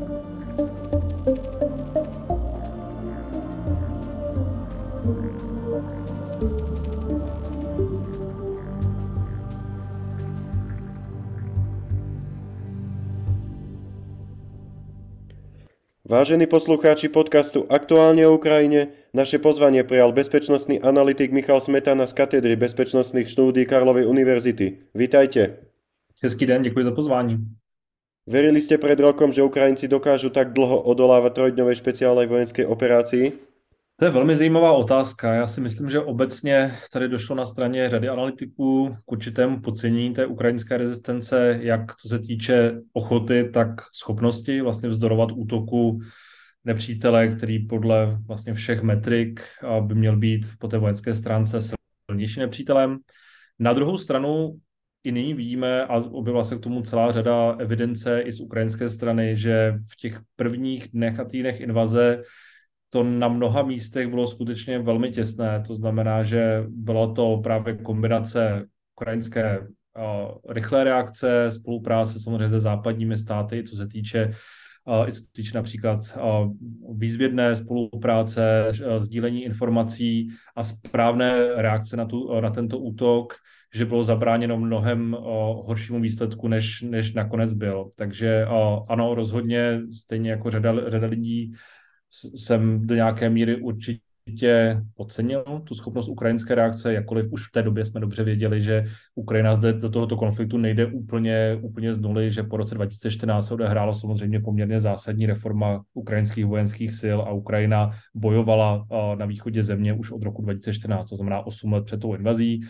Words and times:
Vážení 0.00 0.16
poslucháči 16.50 17.06
podcastu 17.06 17.70
Aktuálne 17.70 18.26
o 18.26 18.34
Ukrajine, 18.34 18.90
naše 19.14 19.38
pozvanie 19.38 19.84
prijal 19.84 20.10
bezpečnostný 20.10 20.82
analytik 20.82 21.30
Michal 21.30 21.60
Smetana 21.60 22.08
z 22.08 22.16
katedry 22.18 22.56
bezpečnostných 22.56 23.30
štúdí 23.30 23.62
Karlovej 23.62 24.10
univerzity. 24.10 24.90
Vítajte. 24.96 25.70
Hezký 26.22 26.46
den, 26.46 26.62
děkuji 26.62 26.84
za 26.84 26.90
pozvání. 26.90 27.38
Verili 28.26 28.60
ste 28.60 28.78
pred 28.78 29.00
rokom, 29.00 29.32
že 29.32 29.42
Ukrajinci 29.42 29.88
dokážu 29.88 30.30
tak 30.30 30.52
dlho 30.52 30.82
odolávať 30.82 31.32
trojdňovej 31.32 31.76
špeciálnej 31.80 32.26
vojenskej 32.28 32.66
operácii? 32.66 33.32
To 33.96 34.04
je 34.04 34.10
velmi 34.10 34.36
zajímavá 34.36 34.72
otázka. 34.72 35.34
Já 35.34 35.46
si 35.46 35.60
myslím, 35.60 35.90
že 35.90 36.00
obecně 36.00 36.74
tady 36.92 37.08
došlo 37.08 37.36
na 37.36 37.46
straně 37.46 37.90
řady 37.90 38.08
analytiků 38.08 38.96
k 39.06 39.12
určitému 39.12 39.60
podcenění 39.60 40.14
té 40.14 40.26
ukrajinské 40.26 40.76
rezistence, 40.76 41.58
jak 41.62 41.96
co 41.96 42.08
se 42.08 42.18
týče 42.18 42.80
ochoty, 42.92 43.50
tak 43.52 43.68
schopnosti 43.92 44.60
vlastně 44.60 44.88
vzdorovat 44.88 45.32
útoku 45.32 46.00
nepřítele, 46.64 47.28
který 47.28 47.66
podle 47.66 48.18
vlastně 48.26 48.54
všech 48.54 48.82
metrik 48.82 49.40
by 49.80 49.94
měl 49.94 50.16
být 50.16 50.46
po 50.58 50.68
té 50.68 50.78
vojenské 50.78 51.14
stránce 51.14 51.58
silnější 52.10 52.40
nepřítelem. 52.40 52.98
Na 53.58 53.72
druhou 53.72 53.98
stranu 53.98 54.56
i 55.04 55.12
nyní 55.12 55.34
vidíme, 55.34 55.84
a 55.84 55.96
objevila 55.96 56.44
se 56.44 56.56
k 56.56 56.60
tomu 56.60 56.82
celá 56.82 57.12
řada 57.12 57.56
evidence 57.58 58.20
i 58.20 58.32
z 58.32 58.40
ukrajinské 58.40 58.90
strany, 58.90 59.36
že 59.36 59.74
v 59.92 59.96
těch 59.96 60.20
prvních 60.36 60.88
dnech 60.88 61.20
a 61.20 61.24
týdnech 61.24 61.60
invaze 61.60 62.22
to 62.90 63.04
na 63.04 63.28
mnoha 63.28 63.62
místech 63.62 64.08
bylo 64.08 64.26
skutečně 64.26 64.78
velmi 64.78 65.10
těsné. 65.10 65.62
To 65.66 65.74
znamená, 65.74 66.22
že 66.22 66.64
bylo 66.68 67.12
to 67.12 67.40
právě 67.42 67.76
kombinace 67.76 68.66
ukrajinské 68.96 69.58
uh, 69.60 69.66
rychlé 70.48 70.84
reakce, 70.84 71.50
spolupráce 71.50 72.20
samozřejmě 72.20 72.48
se 72.48 72.60
západními 72.60 73.16
státy, 73.16 73.62
co 73.62 73.76
se 73.76 73.86
týče 73.86 74.32
i 75.06 75.12
co 75.12 75.20
týče 75.32 75.54
například 75.54 76.00
výzvědné 76.94 77.56
spolupráce, 77.56 78.72
sdílení 78.98 79.44
informací 79.44 80.28
a 80.56 80.62
správné 80.62 81.48
reakce 81.54 81.96
na, 81.96 82.04
tu, 82.04 82.40
na 82.40 82.50
tento 82.50 82.78
útok, 82.78 83.34
že 83.74 83.84
bylo 83.84 84.04
zabráněno 84.04 84.58
mnohem 84.58 85.14
uh, 85.14 85.24
horšímu 85.66 86.00
výsledku, 86.00 86.48
než, 86.48 86.82
než 86.82 87.12
nakonec 87.12 87.52
byl. 87.52 87.90
Takže 87.96 88.46
uh, 88.46 88.86
ano, 88.88 89.14
rozhodně, 89.14 89.80
stejně 89.92 90.30
jako 90.30 90.50
řada, 90.50 90.90
řada 90.90 91.06
lidí 91.06 91.52
jsem 92.34 92.86
do 92.86 92.94
nějaké 92.94 93.30
míry 93.30 93.56
určitě 93.56 94.82
podcenil 94.94 95.44
tu 95.64 95.74
schopnost 95.74 96.08
ukrajinské 96.08 96.54
reakce, 96.54 96.92
jakkoliv 96.92 97.32
už 97.32 97.48
v 97.48 97.52
té 97.52 97.62
době 97.62 97.84
jsme 97.84 98.00
dobře 98.00 98.24
věděli, 98.24 98.62
že 98.62 98.84
Ukrajina 99.14 99.54
zde 99.54 99.72
do 99.72 99.90
tohoto 99.90 100.16
konfliktu 100.16 100.58
nejde 100.58 100.86
úplně, 100.86 101.58
úplně 101.62 101.94
z 101.94 101.98
nuly, 101.98 102.30
že 102.30 102.42
po 102.42 102.56
roce 102.56 102.74
2014 102.74 103.48
se 103.48 103.54
odehrálo 103.54 103.94
samozřejmě 103.94 104.40
poměrně 104.40 104.80
zásadní 104.80 105.26
reforma 105.26 105.82
ukrajinských 105.94 106.46
vojenských 106.46 106.92
sil 107.00 107.18
a 107.20 107.32
Ukrajina 107.32 107.90
bojovala 108.14 108.86
na 109.18 109.26
východě 109.26 109.62
země 109.62 109.92
už 109.92 110.10
od 110.10 110.22
roku 110.22 110.42
2014, 110.42 111.06
to 111.06 111.16
znamená 111.16 111.46
8 111.46 111.72
let 111.72 111.84
před 111.84 112.00
tou 112.00 112.14
invazí 112.14 112.60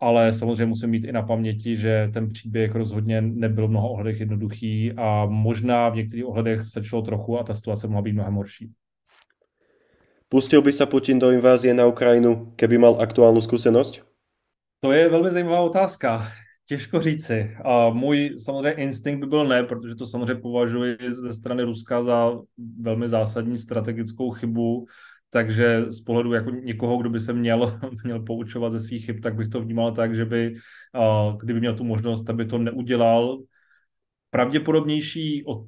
ale 0.00 0.32
samozřejmě 0.32 0.66
musím 0.66 0.90
mít 0.90 1.04
i 1.04 1.12
na 1.12 1.22
paměti, 1.22 1.76
že 1.76 2.10
ten 2.12 2.28
příběh 2.28 2.74
rozhodně 2.74 3.20
nebyl 3.20 3.66
v 3.66 3.70
mnoha 3.70 3.88
ohledech 3.88 4.20
jednoduchý 4.20 4.92
a 4.96 5.26
možná 5.26 5.88
v 5.88 5.96
některých 5.96 6.26
ohledech 6.26 6.64
se 6.64 6.84
šlo 6.84 7.02
trochu 7.02 7.38
a 7.38 7.44
ta 7.44 7.54
situace 7.54 7.86
mohla 7.86 8.02
být 8.02 8.12
mnohem 8.12 8.34
horší. 8.34 8.70
Pustil 10.28 10.62
by 10.62 10.72
se 10.72 10.86
Putin 10.86 11.18
do 11.18 11.30
invázie 11.30 11.74
na 11.74 11.86
Ukrajinu, 11.86 12.52
keby 12.56 12.78
mal 12.78 13.00
aktuálnu 13.00 13.40
zkušenost? 13.40 14.02
To 14.80 14.92
je 14.92 15.08
velmi 15.08 15.30
zajímavá 15.30 15.60
otázka. 15.60 16.26
Těžko 16.66 17.00
říci. 17.00 17.56
A 17.64 17.90
můj 17.90 18.34
samozřejmě 18.44 18.82
instinkt 18.82 19.20
by 19.20 19.26
byl 19.26 19.46
ne, 19.46 19.62
protože 19.62 19.94
to 19.94 20.06
samozřejmě 20.06 20.34
považuji 20.34 20.96
ze 21.08 21.32
strany 21.32 21.62
Ruska 21.62 22.02
za 22.02 22.38
velmi 22.80 23.08
zásadní 23.08 23.58
strategickou 23.58 24.30
chybu 24.30 24.86
takže 25.30 25.84
z 25.88 26.00
pohledu 26.00 26.32
jako 26.32 26.50
někoho, 26.50 26.96
kdo 26.96 27.10
by 27.10 27.20
se 27.20 27.32
měl, 27.32 27.78
měl 28.04 28.22
poučovat 28.22 28.72
ze 28.72 28.80
svých 28.80 29.06
chyb, 29.06 29.16
tak 29.22 29.34
bych 29.34 29.48
to 29.48 29.60
vnímal 29.60 29.92
tak, 29.92 30.14
že 30.14 30.24
by, 30.24 30.54
kdyby 31.40 31.60
měl 31.60 31.74
tu 31.74 31.84
možnost, 31.84 32.30
aby 32.30 32.44
to 32.44 32.58
neudělal. 32.58 33.42
Pravděpodobnější, 34.30 35.44
od, 35.44 35.66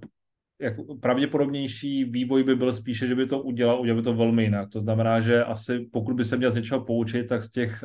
jako 0.60 0.94
pravděpodobnější 0.94 2.04
vývoj 2.04 2.44
by 2.44 2.56
byl 2.56 2.72
spíše, 2.72 3.06
že 3.06 3.14
by 3.14 3.26
to 3.26 3.42
udělal, 3.42 3.80
udělal 3.80 4.00
by 4.00 4.04
to 4.04 4.14
velmi 4.14 4.42
jinak. 4.42 4.68
To 4.68 4.80
znamená, 4.80 5.20
že 5.20 5.44
asi 5.44 5.80
pokud 5.92 6.16
by 6.16 6.24
se 6.24 6.36
měl 6.36 6.50
z 6.50 6.54
něčeho 6.54 6.84
poučit, 6.84 7.26
tak 7.26 7.42
z 7.42 7.50
těch 7.50 7.84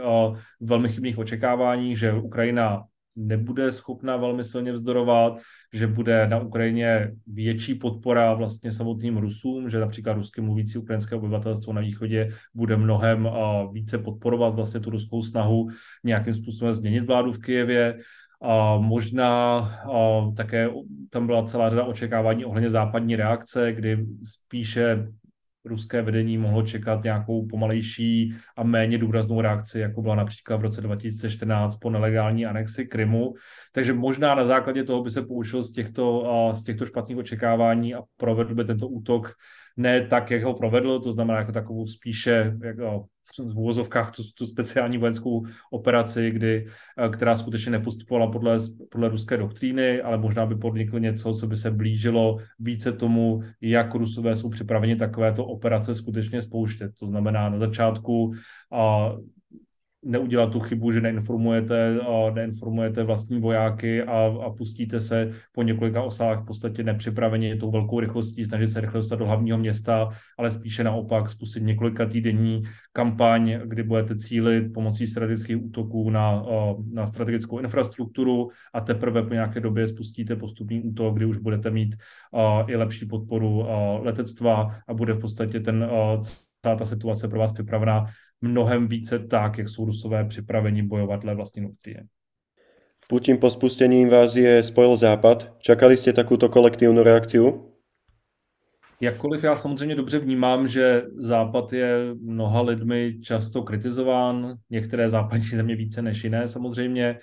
velmi 0.59 0.90
chybných 0.90 1.18
očekávání, 1.18 1.96
že 1.96 2.14
Ukrajina 2.14 2.84
nebude 3.17 3.72
schopna 3.72 4.17
velmi 4.17 4.44
silně 4.44 4.72
vzdorovat, 4.72 5.39
že 5.73 5.88
bude 5.88 6.28
na 6.28 6.39
Ukrajině 6.39 7.11
větší 7.28 7.75
podpora 7.75 8.33
vlastně 8.33 8.72
samotným 8.72 9.17
Rusům, 9.17 9.69
že 9.69 9.79
například 9.79 10.13
rusky 10.13 10.41
mluvící 10.41 10.78
ukrajinské 10.78 11.16
obyvatelstvo 11.16 11.73
na 11.73 11.81
východě 11.81 12.29
bude 12.53 12.78
mnohem 12.78 13.29
více 13.72 13.97
podporovat 13.97 14.55
vlastně 14.55 14.79
tu 14.79 14.89
ruskou 14.89 15.22
snahu 15.22 15.69
nějakým 16.03 16.33
způsobem 16.33 16.73
změnit 16.73 17.07
vládu 17.07 17.31
v 17.31 17.41
Kijevě. 17.41 17.97
A 18.41 18.78
možná 18.78 19.57
a 19.94 20.31
také 20.35 20.69
tam 21.09 21.25
byla 21.25 21.44
celá 21.44 21.69
řada 21.69 21.84
očekávání 21.84 22.45
ohledně 22.45 22.69
západní 22.69 23.16
reakce, 23.16 23.73
kdy 23.73 24.05
spíše 24.23 25.07
ruské 25.67 26.01
vedení 26.01 26.38
mohlo 26.38 26.63
čekat 26.63 27.03
nějakou 27.03 27.47
pomalejší 27.47 28.35
a 28.57 28.63
méně 28.63 28.97
důraznou 28.97 29.41
reakci, 29.41 29.79
jako 29.79 30.01
byla 30.01 30.16
například 30.16 30.57
v 30.57 30.61
roce 30.61 30.81
2014 30.81 31.75
po 31.75 31.89
nelegální 31.89 32.45
anexi 32.45 32.85
Krymu. 32.85 33.33
Takže 33.72 33.94
možná 33.94 34.35
na 34.35 34.45
základě 34.45 34.83
toho 34.83 35.03
by 35.03 35.11
se 35.11 35.22
poučil 35.22 35.63
z 35.63 35.72
těchto, 35.72 36.23
z 36.55 36.63
těchto 36.63 36.85
špatných 36.85 37.17
očekávání 37.17 37.95
a 37.95 38.01
provedl 38.17 38.55
by 38.55 38.66
tento 38.66 38.88
útok 38.88 39.33
ne 39.78 40.01
tak, 40.01 40.31
jak 40.31 40.44
ho 40.44 40.53
provedl, 40.53 41.00
to 41.00 41.11
znamená 41.11 41.39
jako 41.39 41.51
takovou 41.51 41.88
spíše 41.88 42.53
jako 42.63 43.05
v 43.38 43.58
úvozovkách 43.58 44.12
tu, 44.12 44.24
tu 44.38 44.46
speciální 44.46 44.98
vojenskou 44.98 45.46
operaci, 45.72 46.32
kdy, 46.32 46.68
eh, 47.06 47.10
která 47.10 47.36
skutečně 47.36 47.72
nepostupovala 47.72 48.32
podle, 48.32 48.58
podle 48.92 49.10
ruské 49.10 49.38
doktríny, 49.38 50.02
ale 50.02 50.18
možná 50.18 50.46
by 50.46 50.56
podnikl 50.56 51.00
něco, 51.00 51.34
co 51.34 51.48
by 51.48 51.58
se 51.58 51.72
blížilo 51.72 52.38
více 52.60 52.92
tomu, 52.92 53.42
jak 53.62 53.96
Rusové 53.96 54.36
jsou 54.36 54.50
připraveni 54.50 54.96
takovéto 54.96 55.46
operace 55.46 55.96
skutečně 55.96 56.42
spouštět. 56.42 56.92
To 57.00 57.08
znamená 57.08 57.50
na 57.50 57.58
začátku 57.58 58.34
a 58.72 59.12
neudělat 60.06 60.52
tu 60.52 60.59
chybu, 60.59 60.91
že 60.91 61.02
neinformujete, 61.02 62.00
neinformujete 62.34 63.03
vlastní 63.03 63.40
vojáky 63.40 64.03
a, 64.03 64.35
a 64.46 64.50
pustíte 64.50 65.00
se 65.00 65.31
po 65.52 65.63
několika 65.63 66.03
osách 66.03 66.44
v 66.44 66.46
podstatě 66.46 66.84
nepřipraveni 66.84 67.56
tou 67.56 67.72
velkou 67.72 68.00
rychlostí, 68.00 68.46
snažit 68.46 68.68
se 68.68 68.81
rychle 68.81 69.00
dostat 69.00 69.16
do 69.16 69.25
hlavního 69.25 69.58
města, 69.58 70.09
ale 70.38 70.52
spíše 70.52 70.84
naopak 70.84 71.30
spustit 71.30 71.63
několika 71.63 72.06
týdenní 72.06 72.63
kampaň, 72.94 73.59
kdy 73.66 73.84
budete 73.84 74.16
cílit 74.16 74.74
pomocí 74.74 75.08
strategických 75.08 75.66
útoků 75.66 76.09
na, 76.09 76.44
na 76.94 77.08
strategickou 77.08 77.59
infrastrukturu 77.59 78.50
a 78.74 78.81
teprve 78.81 79.24
po 79.24 79.34
nějaké 79.34 79.59
době 79.59 79.88
spustíte 79.88 80.35
postupný 80.35 80.81
útok, 80.81 81.16
kdy 81.16 81.25
už 81.25 81.38
budete 81.38 81.72
mít 81.72 81.96
i 82.68 82.75
lepší 82.75 83.06
podporu 83.06 83.66
letectva 84.02 84.75
a 84.88 84.94
bude 84.94 85.14
v 85.14 85.19
podstatě 85.19 85.59
ten 85.59 85.90
celá 86.68 86.75
ta 86.75 86.85
situace 86.85 87.28
pro 87.28 87.40
vás 87.40 87.52
připravená 87.52 88.06
mnohem 88.42 88.88
více 88.88 89.20
tak, 89.20 89.58
jak 89.58 89.70
jsou 89.70 89.86
Rusové 89.86 90.25
připraveni 90.25 90.84
bojovat 90.84 91.20
dle 91.20 91.36
vlastní 91.36 91.62
doktríny. 91.62 92.03
Putin 93.09 93.38
po 93.38 93.50
spustení 93.50 94.02
invázie 94.02 94.64
spojil 94.64 94.96
Západ. 94.96 95.53
Čakali 95.59 95.97
jste 95.97 96.14
takovou 96.14 96.50
kolektivní 96.50 97.03
reakci? 97.03 97.38
Jakkoliv 99.02 99.44
já 99.44 99.56
samozřejmě 99.56 99.96
dobře 99.96 100.20
vnímám, 100.20 100.67
že 100.67 101.03
Západ 101.17 101.73
je 101.73 101.97
mnoha 102.22 102.61
lidmi 102.61 103.20
často 103.22 103.64
kritizován, 103.64 104.56
některé 104.70 105.09
západní 105.09 105.46
země 105.47 105.76
více 105.76 106.02
než 106.02 106.23
jiné 106.23 106.47
samozřejmě, 106.47 107.20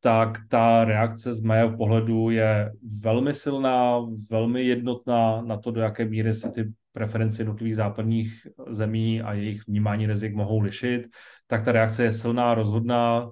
tak 0.00 0.38
ta 0.48 0.84
reakce 0.84 1.34
z 1.34 1.40
mého 1.40 1.76
pohledu 1.76 2.30
je 2.30 2.72
velmi 3.02 3.34
silná, 3.34 4.00
velmi 4.30 4.64
jednotná 4.64 5.42
na 5.42 5.56
to, 5.56 5.70
do 5.70 5.80
jaké 5.80 6.04
míry 6.04 6.34
se 6.34 6.50
ty 6.50 6.72
preference 6.98 7.40
jednotlivých 7.40 7.76
západních 7.76 8.46
zemí 8.68 9.22
a 9.22 9.32
jejich 9.32 9.62
vnímání 9.68 10.06
rizik 10.06 10.34
mohou 10.34 10.60
lišit, 10.60 11.06
tak 11.46 11.62
ta 11.62 11.72
reakce 11.72 12.04
je 12.04 12.12
silná, 12.12 12.54
rozhodná, 12.54 13.30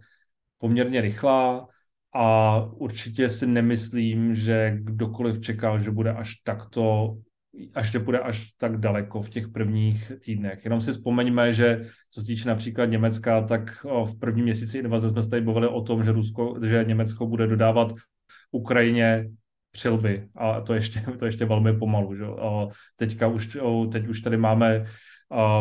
poměrně 0.59 1.01
rychlá 1.01 1.67
a 2.15 2.57
určitě 2.73 3.29
si 3.29 3.47
nemyslím, 3.47 4.35
že 4.35 4.79
kdokoliv 4.81 5.41
čekal, 5.41 5.81
že 5.83 5.91
bude 5.91 6.15
až 6.15 6.35
takto 6.45 7.17
až 7.75 7.97
bude 7.97 8.21
až 8.21 8.53
tak 8.57 8.77
daleko 8.77 9.23
v 9.23 9.31
těch 9.31 9.49
prvních 9.49 10.13
týdnech. 10.21 10.65
Jenom 10.65 10.81
si 10.81 10.93
vzpomeňme, 10.93 11.53
že 11.53 11.89
co 12.11 12.21
se 12.21 12.27
týče 12.27 12.49
například 12.49 12.85
Německa, 12.87 13.41
tak 13.41 13.85
v 13.85 14.19
prvním 14.19 14.45
měsíci 14.45 14.79
invaze 14.79 15.09
jsme 15.09 15.23
se 15.23 15.31
tady 15.31 15.43
bavili 15.43 15.69
o 15.69 15.81
tom, 15.81 16.05
že, 16.05 16.13
Rusko, 16.13 16.61
že 16.63 16.85
Německo 16.85 17.27
bude 17.27 17.47
dodávat 17.47 17.93
Ukrajině 18.53 19.33
přilby 19.77 20.29
a 20.35 20.61
to 20.61 20.75
ještě, 20.75 21.01
to 21.19 21.27
ještě 21.27 21.45
velmi 21.45 21.79
pomalu. 21.79 22.17
Že? 22.17 22.25
A 22.25 22.69
teďka 22.97 23.27
už, 23.27 23.59
teď 23.93 24.09
už 24.09 24.21
tady 24.21 24.37
máme 24.37 24.85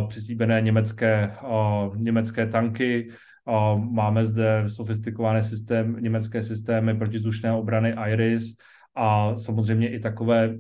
přislíbené 0.08 0.62
německé, 0.62 1.32
německé 1.96 2.48
tanky, 2.48 3.10
máme 3.92 4.26
zde 4.26 4.64
sofistikované 4.68 5.42
systém, 5.42 5.98
německé 6.00 6.42
systémy 6.42 6.98
protizdušné 6.98 7.54
obrany 7.54 7.96
IRIS 8.08 8.58
a 8.96 9.38
samozřejmě 9.38 9.90
i 9.90 10.00
takové 10.00 10.56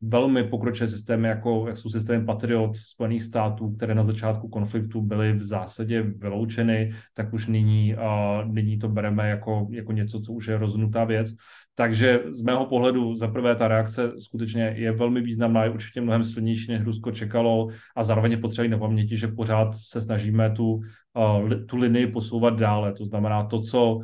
velmi 0.00 0.44
pokročilé 0.44 0.88
systémy, 0.88 1.28
jako 1.28 1.64
jak 1.68 1.78
jsou 1.78 1.88
systémy 1.88 2.24
Patriot 2.24 2.76
Spojených 2.76 3.22
států, 3.22 3.70
které 3.70 3.94
na 3.94 4.02
začátku 4.02 4.48
konfliktu 4.48 5.02
byly 5.02 5.32
v 5.32 5.42
zásadě 5.42 6.02
vyloučeny, 6.02 6.90
tak 7.14 7.32
už 7.32 7.46
nyní, 7.46 7.94
uh, 7.94 8.52
nyní 8.52 8.78
to 8.78 8.88
bereme 8.88 9.28
jako, 9.28 9.68
jako 9.70 9.92
něco, 9.92 10.20
co 10.20 10.32
už 10.32 10.46
je 10.46 10.58
rozhodnutá 10.58 11.04
věc. 11.04 11.30
Takže 11.74 12.20
z 12.28 12.42
mého 12.42 12.66
pohledu 12.66 13.16
za 13.16 13.28
prvé 13.28 13.56
ta 13.56 13.68
reakce 13.68 14.12
skutečně 14.18 14.74
je 14.76 14.92
velmi 14.92 15.20
významná, 15.20 15.64
je 15.64 15.70
určitě 15.70 16.00
mnohem 16.00 16.24
silnější, 16.24 16.72
než 16.72 16.82
Rusko 16.82 17.10
čekalo 17.10 17.68
a 17.96 18.04
zároveň 18.04 18.32
je 18.32 18.38
potřeba 18.38 18.68
na 18.68 18.78
paměti, 18.78 19.16
že 19.16 19.28
pořád 19.28 19.74
se 19.74 20.00
snažíme 20.00 20.50
tu, 20.50 20.72
uh, 20.74 21.50
tu 21.68 21.76
linii 21.76 22.06
posouvat 22.06 22.58
dále. 22.58 22.92
To 22.92 23.04
znamená 23.04 23.44
to, 23.44 23.60
co 23.60 24.00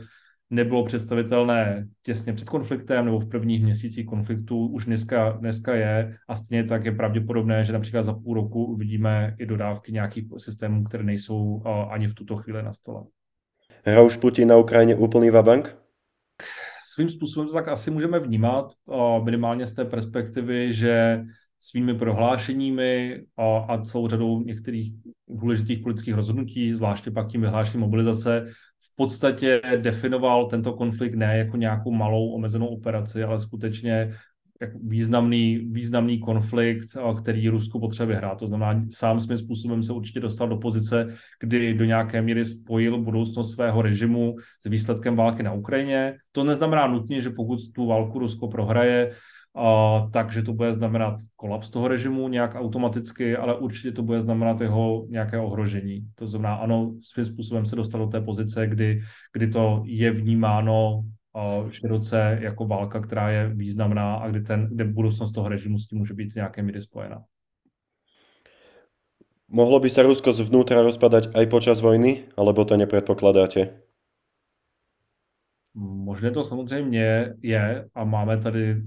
nebylo 0.51 0.85
představitelné 0.85 1.87
těsně 2.03 2.33
před 2.33 2.49
konfliktem 2.49 3.05
nebo 3.05 3.19
v 3.19 3.29
prvních 3.29 3.63
měsících 3.63 4.07
konfliktu, 4.07 4.67
už 4.67 4.85
dneska, 4.85 5.31
dneska 5.31 5.75
je 5.75 6.17
a 6.29 6.35
stejně 6.35 6.65
tak 6.65 6.85
je 6.85 6.93
pravděpodobné, 6.93 7.65
že 7.65 7.73
například 7.73 8.03
za 8.03 8.13
půl 8.13 8.35
roku 8.35 8.65
uvidíme 8.65 9.35
i 9.39 9.47
dodávky 9.47 9.93
nějakých 9.93 10.25
systémů, 10.39 10.85
které 10.85 11.05
nejsou 11.05 11.45
uh, 11.45 11.69
ani 11.69 12.07
v 12.07 12.15
tuto 12.15 12.37
chvíli 12.37 12.63
na 12.63 12.73
stole. 12.73 13.03
Hra 13.85 14.03
už 14.03 14.17
Putin 14.17 14.49
na 14.49 14.57
Ukrajině 14.57 14.95
úplný 14.97 15.31
vabank? 15.31 15.77
Svým 16.95 17.11
způsobem 17.11 17.49
to 17.49 17.55
tak 17.55 17.69
asi 17.69 17.91
můžeme 17.91 18.19
vnímat, 18.19 18.73
minimálně 19.25 19.67
z 19.67 19.73
té 19.73 19.85
perspektivy, 19.85 20.73
že 20.73 21.25
svými 21.59 21.95
prohlášeními 21.95 23.23
a, 23.37 23.59
a 23.59 23.83
celou 23.83 24.09
řadou 24.09 24.43
některých 24.43 24.93
důležitých 25.29 25.79
politických 25.79 26.15
rozhodnutí, 26.15 26.75
zvláště 26.75 27.11
pak 27.11 27.29
tím 27.29 27.41
vyhlášením 27.41 27.81
mobilizace, 27.81 28.47
v 28.83 28.97
podstatě 28.97 29.61
definoval 29.77 30.47
tento 30.47 30.73
konflikt 30.73 31.15
ne 31.15 31.39
jako 31.39 31.57
nějakou 31.57 31.91
malou 31.91 32.31
omezenou 32.31 32.67
operaci, 32.67 33.23
ale 33.23 33.39
skutečně 33.39 34.15
významný, 34.83 35.59
významný 35.59 36.19
konflikt, 36.19 36.87
který 37.23 37.49
Rusko 37.49 37.81
potřebuje 37.81 38.17
hrát. 38.17 38.39
To 38.39 38.47
znamená, 38.47 38.85
sám 38.91 39.21
svým 39.21 39.37
způsobem 39.37 39.83
se 39.83 39.93
určitě 39.93 40.21
dostal 40.21 40.49
do 40.49 40.57
pozice, 40.57 41.07
kdy 41.41 41.75
do 41.75 41.85
nějaké 41.85 42.23
míry 42.23 42.45
spojil 42.45 42.99
budoucnost 42.99 43.55
svého 43.55 43.83
režimu 43.83 44.35
s 44.63 44.69
výsledkem 44.69 45.17
války 45.17 45.43
na 45.43 45.53
Ukrajině. 45.53 46.15
To 46.33 46.45
neznamená 46.45 46.87
nutně, 46.87 47.21
že 47.21 47.31
pokud 47.31 47.61
tu 47.73 47.87
válku 47.87 48.19
Rusko 48.19 48.49
prohraje, 48.49 49.11
a, 49.57 50.09
takže 50.13 50.43
to 50.43 50.53
bude 50.53 50.73
znamenat 50.73 51.15
kolaps 51.37 51.71
toho 51.71 51.89
režimu 51.89 52.29
nějak 52.29 52.55
automaticky, 52.55 53.37
ale 53.37 53.59
určitě 53.59 53.93
to 53.93 54.03
bude 54.03 54.21
znamenat 54.21 54.61
jeho 54.61 55.07
nějaké 55.09 55.39
ohrožení. 55.39 56.07
To 56.15 56.27
znamená, 56.27 56.55
ano, 56.55 56.95
svým 57.03 57.25
způsobem 57.25 57.67
se 57.67 57.77
dostal 57.77 58.01
do 58.01 58.07
té 58.07 58.21
pozice, 58.21 58.67
kdy, 58.67 59.01
kdy 59.33 59.49
to 59.49 59.83
je 59.87 60.11
vnímáno 60.11 61.03
široce 61.71 62.39
jako 62.41 62.67
válka, 62.67 63.01
která 63.01 63.31
je 63.31 63.49
významná 63.49 64.17
a 64.17 64.29
kdy, 64.29 64.41
ten, 64.41 64.69
kde 64.71 64.85
budoucnost 64.85 65.33
toho 65.33 65.49
režimu 65.49 65.79
s 65.79 65.87
tím 65.87 65.99
může 65.99 66.15
být 66.15 66.35
nějaké 66.35 66.63
míry 66.63 66.81
spojena. 66.81 67.25
Mohlo 69.51 69.83
by 69.83 69.91
sa 69.91 70.07
Rusko 70.07 70.31
zvnútra 70.31 70.79
rozpadať 70.79 71.35
aj 71.35 71.51
počas 71.51 71.83
vojny, 71.83 72.23
alebo 72.39 72.63
to 72.63 72.79
nepredpokladáte? 72.79 73.83
Možné 75.75 76.31
to 76.31 76.45
samozřejmě 76.45 77.35
je 77.43 77.89
a 77.95 78.05
máme 78.05 78.39
tady 78.39 78.83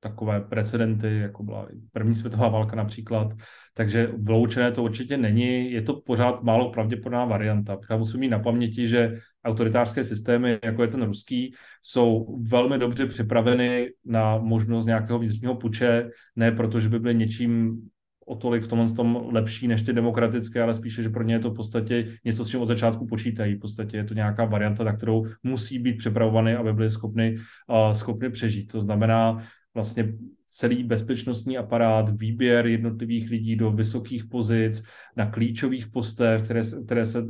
takové 0.00 0.40
precedenty, 0.40 1.18
jako 1.18 1.42
byla 1.42 1.68
první 1.92 2.14
světová 2.14 2.48
válka 2.48 2.76
například, 2.76 3.34
takže 3.74 4.10
vyloučené 4.16 4.72
to 4.72 4.82
určitě 4.82 5.16
není, 5.16 5.72
je 5.72 5.82
to 5.82 5.94
pořád 5.94 6.42
málo 6.42 6.70
pravděpodobná 6.70 7.24
varianta. 7.24 7.76
Protože 7.76 7.98
musím 7.98 8.20
mít 8.20 8.28
na 8.28 8.38
paměti, 8.38 8.88
že 8.88 9.14
autoritářské 9.44 10.04
systémy, 10.04 10.58
jako 10.64 10.82
je 10.82 10.88
ten 10.88 11.02
ruský, 11.02 11.54
jsou 11.82 12.38
velmi 12.50 12.78
dobře 12.78 13.06
připraveny 13.06 13.90
na 14.04 14.38
možnost 14.38 14.86
nějakého 14.86 15.18
vnitřního 15.18 15.54
puče, 15.54 16.10
ne 16.36 16.52
proto, 16.52 16.80
že 16.80 16.88
by 16.88 16.98
byly 16.98 17.14
něčím 17.14 17.82
o 18.26 18.36
tolik 18.36 18.62
v 18.62 18.66
tomhle 18.66 18.92
tom 18.92 19.28
lepší 19.32 19.68
než 19.68 19.82
ty 19.82 19.92
demokratické, 19.92 20.62
ale 20.62 20.74
spíše, 20.74 21.02
že 21.02 21.08
pro 21.08 21.22
ně 21.22 21.34
je 21.34 21.38
to 21.38 21.50
v 21.50 21.54
podstatě 21.54 22.06
něco, 22.24 22.44
s 22.44 22.48
čím 22.48 22.60
od 22.60 22.66
začátku 22.66 23.06
počítají. 23.06 23.54
V 23.54 23.58
podstatě 23.58 23.96
je 23.96 24.04
to 24.04 24.14
nějaká 24.14 24.44
varianta, 24.44 24.84
na 24.84 24.96
kterou 24.96 25.26
musí 25.42 25.78
být 25.78 25.98
připravovaný, 25.98 26.52
aby 26.52 26.72
byli 26.72 26.90
schopni, 26.90 27.36
uh, 27.36 27.92
schopni 27.92 28.30
přežít. 28.30 28.72
To 28.72 28.80
znamená, 28.80 29.38
vlastně 29.76 30.12
celý 30.50 30.84
bezpečnostní 30.84 31.58
aparát, 31.58 32.20
výběr 32.20 32.66
jednotlivých 32.66 33.30
lidí 33.30 33.56
do 33.56 33.70
vysokých 33.70 34.24
pozic, 34.24 34.82
na 35.16 35.30
klíčových 35.30 35.86
postech, 35.86 36.42
které, 36.42 36.60
které, 36.84 37.06
se, 37.06 37.26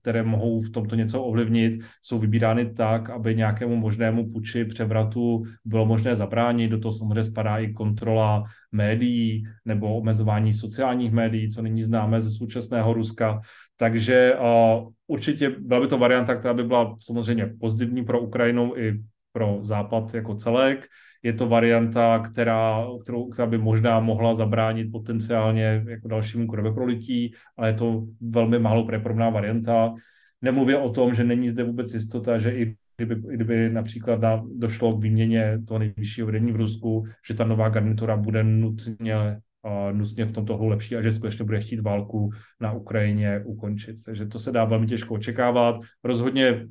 které 0.00 0.22
mohou 0.22 0.60
v 0.60 0.70
tomto 0.70 0.94
něco 0.94 1.22
ovlivnit, 1.22 1.80
jsou 2.02 2.18
vybírány 2.18 2.72
tak, 2.72 3.10
aby 3.10 3.34
nějakému 3.34 3.76
možnému 3.76 4.32
puči, 4.32 4.64
převratu 4.64 5.44
bylo 5.64 5.86
možné 5.86 6.16
zabránit. 6.16 6.68
Do 6.68 6.78
toho 6.78 6.92
samozřejmě 6.92 7.24
spadá 7.24 7.58
i 7.58 7.72
kontrola 7.72 8.44
médií 8.72 9.44
nebo 9.64 9.96
omezování 9.96 10.52
sociálních 10.52 11.12
médií, 11.12 11.50
co 11.50 11.62
nyní 11.62 11.82
známe 11.82 12.20
ze 12.20 12.30
současného 12.30 12.92
Ruska. 12.92 13.40
Takže 13.76 14.32
uh, 14.34 14.88
určitě 15.06 15.50
byla 15.50 15.80
by 15.80 15.86
to 15.86 15.98
varianta, 15.98 16.36
která 16.36 16.54
by 16.54 16.64
byla 16.64 16.96
samozřejmě 17.00 17.46
pozitivní 17.60 18.04
pro 18.04 18.20
Ukrajinu 18.20 18.72
i 18.76 19.04
pro 19.34 19.58
Západ 19.62 20.14
jako 20.14 20.34
celek. 20.34 20.86
Je 21.22 21.32
to 21.32 21.48
varianta, 21.48 22.18
která, 22.18 22.86
kterou, 23.02 23.28
která 23.28 23.46
by 23.46 23.58
možná 23.58 24.00
mohla 24.00 24.34
zabránit 24.34 24.92
potenciálně 24.92 25.84
jako 25.88 26.08
dalšímu 26.08 26.46
krveprolití, 26.46 27.34
ale 27.56 27.68
je 27.68 27.74
to 27.74 28.06
velmi 28.20 28.58
málo 28.58 28.86
preprobná 28.86 29.30
varianta. 29.30 29.94
Nemluvě 30.42 30.78
o 30.78 30.90
tom, 30.90 31.14
že 31.14 31.24
není 31.24 31.50
zde 31.50 31.64
vůbec 31.64 31.94
jistota, 31.94 32.38
že 32.38 32.50
i 32.54 32.76
kdyby, 32.96 33.14
kdyby 33.34 33.70
například 33.70 34.20
na, 34.20 34.42
došlo 34.54 34.96
k 34.96 35.02
výměně 35.02 35.58
toho 35.68 35.78
nejvyššího 35.78 36.26
vedení 36.26 36.52
v 36.52 36.56
Rusku, 36.56 37.04
že 37.26 37.34
ta 37.34 37.44
nová 37.44 37.68
garnitura 37.68 38.16
bude 38.16 38.44
nutně 38.44 39.16
uh, 39.66 39.96
nutně 39.96 40.24
v 40.24 40.32
tomto 40.32 40.66
lepší 40.66 40.96
a 40.96 41.02
že 41.02 41.10
skutečně 41.10 41.44
bude 41.44 41.60
chtít 41.60 41.80
válku 41.80 42.30
na 42.60 42.72
Ukrajině 42.72 43.42
ukončit. 43.44 43.96
Takže 44.04 44.26
to 44.26 44.38
se 44.38 44.52
dá 44.52 44.64
velmi 44.64 44.86
těžko 44.86 45.14
očekávat. 45.14 45.80
Rozhodně 46.04 46.66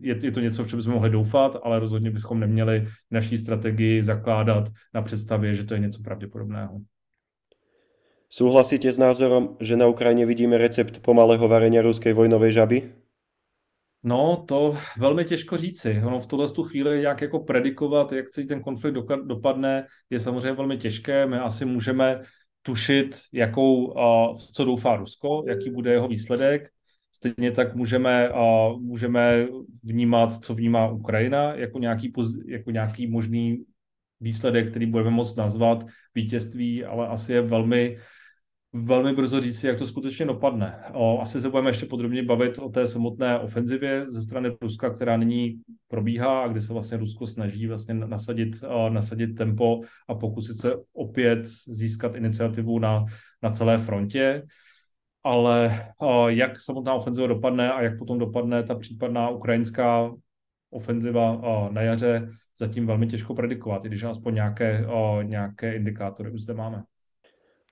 je, 0.00 0.18
je 0.22 0.30
to 0.30 0.40
něco, 0.40 0.64
v 0.64 0.68
čem 0.68 0.76
bychom 0.76 0.92
mohli 0.92 1.10
doufat, 1.10 1.56
ale 1.62 1.78
rozhodně 1.78 2.10
bychom 2.10 2.40
neměli 2.40 2.84
naší 3.10 3.38
strategii 3.38 4.02
zakládat 4.02 4.68
na 4.94 5.02
představě, 5.02 5.54
že 5.54 5.64
to 5.64 5.74
je 5.74 5.80
něco 5.80 6.02
pravděpodobného. 6.02 6.80
Súhlasíte 8.28 8.92
s 8.92 8.98
názorom, 8.98 9.56
že 9.60 9.76
na 9.76 9.86
Ukrajině 9.86 10.26
vidíme 10.26 10.58
recept 10.58 10.98
pomalého 10.98 11.48
varenia 11.48 11.82
ruské 11.82 12.14
vojnové 12.14 12.52
žaby? 12.52 12.92
No, 14.02 14.44
to 14.48 14.76
velmi 14.98 15.24
těžko 15.24 15.56
říci. 15.56 16.02
Ono 16.06 16.20
v 16.20 16.26
tuhle 16.26 16.48
chvíli 16.68 17.00
nějak 17.00 17.22
jako 17.22 17.38
predikovat, 17.38 18.12
jak 18.12 18.30
celý 18.30 18.46
ten 18.46 18.62
konflikt 18.62 18.94
dopadne, 19.24 19.86
je 20.10 20.20
samozřejmě 20.20 20.52
velmi 20.52 20.76
těžké. 20.76 21.26
My 21.26 21.38
asi 21.38 21.64
můžeme 21.64 22.20
tušit, 22.62 23.16
jakou, 23.32 23.94
co 24.54 24.64
doufá 24.64 24.96
Rusko, 24.96 25.44
jaký 25.48 25.70
bude 25.70 25.92
jeho 25.92 26.08
výsledek. 26.08 26.73
Stejně 27.16 27.50
tak 27.50 27.74
můžeme, 27.74 28.30
uh, 28.30 28.80
můžeme 28.80 29.46
vnímat, 29.84 30.44
co 30.44 30.54
vnímá 30.54 30.88
Ukrajina 30.88 31.54
jako 31.54 31.78
nějaký, 31.78 32.12
jako 32.46 32.70
nějaký 32.70 33.06
možný 33.06 33.64
výsledek, 34.20 34.70
který 34.70 34.86
budeme 34.86 35.10
moct 35.10 35.36
nazvat 35.36 35.86
vítězství, 36.14 36.84
ale 36.84 37.08
asi 37.08 37.32
je 37.32 37.40
velmi, 37.40 37.96
velmi 38.72 39.12
brzo 39.12 39.40
říci, 39.40 39.66
jak 39.66 39.78
to 39.78 39.86
skutečně 39.86 40.26
dopadne. 40.26 40.78
O, 40.92 41.20
asi 41.20 41.40
se 41.40 41.50
budeme 41.50 41.70
ještě 41.70 41.86
podrobně 41.86 42.22
bavit 42.22 42.58
o 42.58 42.68
té 42.68 42.86
samotné 42.86 43.38
ofenzivě 43.38 44.06
ze 44.06 44.22
strany 44.22 44.56
Ruska, 44.62 44.90
která 44.90 45.16
nyní 45.16 45.60
probíhá 45.88 46.42
a 46.42 46.48
kdy 46.48 46.60
se 46.60 46.72
vlastně 46.72 46.98
Rusko 46.98 47.26
snaží 47.26 47.66
vlastně 47.66 47.94
nasadit, 47.94 48.62
uh, 48.62 48.90
nasadit 48.90 49.34
tempo 49.34 49.80
a 50.08 50.14
pokusit 50.14 50.56
se 50.56 50.74
opět 50.92 51.46
získat 51.68 52.14
iniciativu 52.14 52.78
na, 52.78 53.04
na 53.42 53.50
celé 53.50 53.78
frontě 53.78 54.42
ale 55.24 55.88
jak 56.28 56.60
samotná 56.60 56.94
ofenziva 56.94 57.26
dopadne 57.26 57.72
a 57.72 57.82
jak 57.82 57.98
potom 57.98 58.18
dopadne 58.18 58.62
ta 58.62 58.74
případná 58.74 59.28
ukrajinská 59.28 60.12
ofenziva 60.70 61.40
na 61.70 61.82
jaře, 61.82 62.28
zatím 62.58 62.86
velmi 62.86 63.06
těžko 63.06 63.34
predikovat, 63.34 63.84
i 63.84 63.88
když 63.88 64.02
aspoň 64.02 64.34
nějaké, 64.34 64.86
nějaké 65.22 65.76
indikátory 65.76 66.30
už 66.30 66.40
zde 66.40 66.54
máme. 66.54 66.82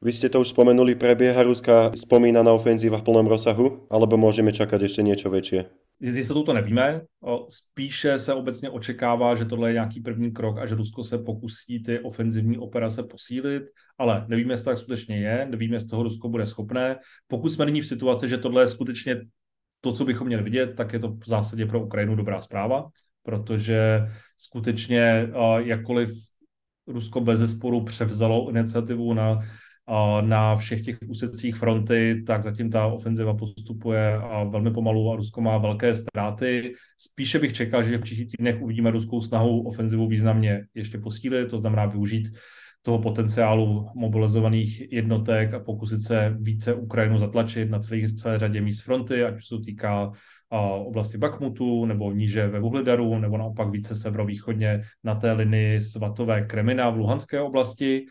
Vy 0.02 0.10
ste 0.10 0.26
to 0.26 0.42
už 0.42 0.50
spomenuli, 0.50 0.98
prebieha 0.98 1.46
ruská 1.46 1.94
spomínaná 1.94 2.50
ofenzíva 2.50 2.98
v 2.98 3.06
plnom 3.06 3.22
rozsahu, 3.22 3.86
alebo 3.86 4.18
môžeme 4.18 4.50
čakať 4.50 4.90
ešte 4.90 4.98
niečo 5.06 5.30
väčšie? 5.30 5.70
S 6.00 6.16
jistotou 6.16 6.42
to 6.42 6.52
nevíme. 6.52 7.00
Spíše 7.48 8.18
se 8.18 8.34
obecně 8.34 8.70
očekává, 8.70 9.34
že 9.34 9.44
tohle 9.44 9.68
je 9.68 9.72
nějaký 9.72 10.00
první 10.00 10.32
krok 10.32 10.58
a 10.58 10.66
že 10.66 10.74
Rusko 10.74 11.04
se 11.04 11.18
pokusí 11.18 11.82
ty 11.82 12.00
ofenzivní 12.00 12.58
operace 12.58 13.02
posílit, 13.02 13.62
ale 13.98 14.24
nevíme, 14.28 14.52
jestli 14.52 14.64
tak 14.64 14.78
skutečně 14.78 15.16
je, 15.16 15.46
nevíme, 15.50 15.76
jestli 15.76 15.88
toho 15.88 16.02
Rusko 16.02 16.28
bude 16.28 16.46
schopné. 16.46 16.98
Pokud 17.26 17.50
jsme 17.50 17.66
nyní 17.66 17.80
v 17.80 17.86
situaci, 17.86 18.28
že 18.28 18.38
tohle 18.38 18.62
je 18.62 18.66
skutečně 18.66 19.20
to, 19.80 19.92
co 19.92 20.04
bychom 20.04 20.26
měli 20.26 20.42
vidět, 20.42 20.74
tak 20.76 20.92
je 20.92 20.98
to 20.98 21.08
v 21.08 21.26
zásadě 21.26 21.66
pro 21.66 21.84
Ukrajinu 21.84 22.16
dobrá 22.16 22.40
zpráva, 22.40 22.88
protože 23.22 24.00
skutečně 24.36 25.28
jakkoliv 25.58 26.10
Rusko 26.86 27.20
bez 27.20 27.40
zesporu 27.40 27.84
převzalo 27.84 28.50
iniciativu 28.50 29.14
na, 29.14 29.38
na 30.20 30.56
všech 30.56 30.84
těch 30.84 30.98
úsecích 31.06 31.56
fronty, 31.56 32.22
tak 32.26 32.42
zatím 32.42 32.70
ta 32.70 32.86
ofenziva 32.86 33.34
postupuje 33.34 34.18
velmi 34.50 34.70
pomalu 34.70 35.12
a 35.12 35.16
Rusko 35.16 35.40
má 35.40 35.58
velké 35.58 35.94
ztráty. 35.94 36.74
Spíše 36.98 37.38
bych 37.38 37.52
čekal, 37.52 37.82
že 37.82 37.98
v 37.98 38.00
příštích 38.00 38.30
týdnech 38.30 38.62
uvidíme 38.62 38.90
ruskou 38.90 39.20
snahu 39.20 39.62
ofenzivu 39.62 40.06
významně 40.06 40.64
ještě 40.74 40.98
posílit, 40.98 41.50
to 41.50 41.58
znamená 41.58 41.86
využít 41.86 42.28
toho 42.82 42.98
potenciálu 42.98 43.88
mobilizovaných 43.94 44.92
jednotek 44.92 45.54
a 45.54 45.60
pokusit 45.60 46.02
se 46.02 46.36
více 46.40 46.74
Ukrajinu 46.74 47.18
zatlačit 47.18 47.70
na 47.70 47.78
celé, 47.78 48.08
celé 48.08 48.38
řadě 48.38 48.60
míst 48.60 48.80
fronty, 48.80 49.24
ať 49.24 49.36
už 49.36 49.46
se 49.46 49.54
to 49.54 49.60
týká 49.60 50.10
oblasti 50.84 51.18
Bakmutu 51.18 51.86
nebo 51.86 52.12
níže 52.12 52.46
ve 52.46 52.60
Vuhledaru, 52.60 53.18
nebo 53.18 53.38
naopak 53.38 53.70
více 53.70 53.96
severovýchodně 53.96 54.82
na 55.04 55.14
té 55.14 55.32
linii 55.32 55.80
svatové 55.80 56.42
Kremina 56.42 56.90
v 56.90 56.96
Luhanské 56.96 57.40
oblasti. 57.40 58.06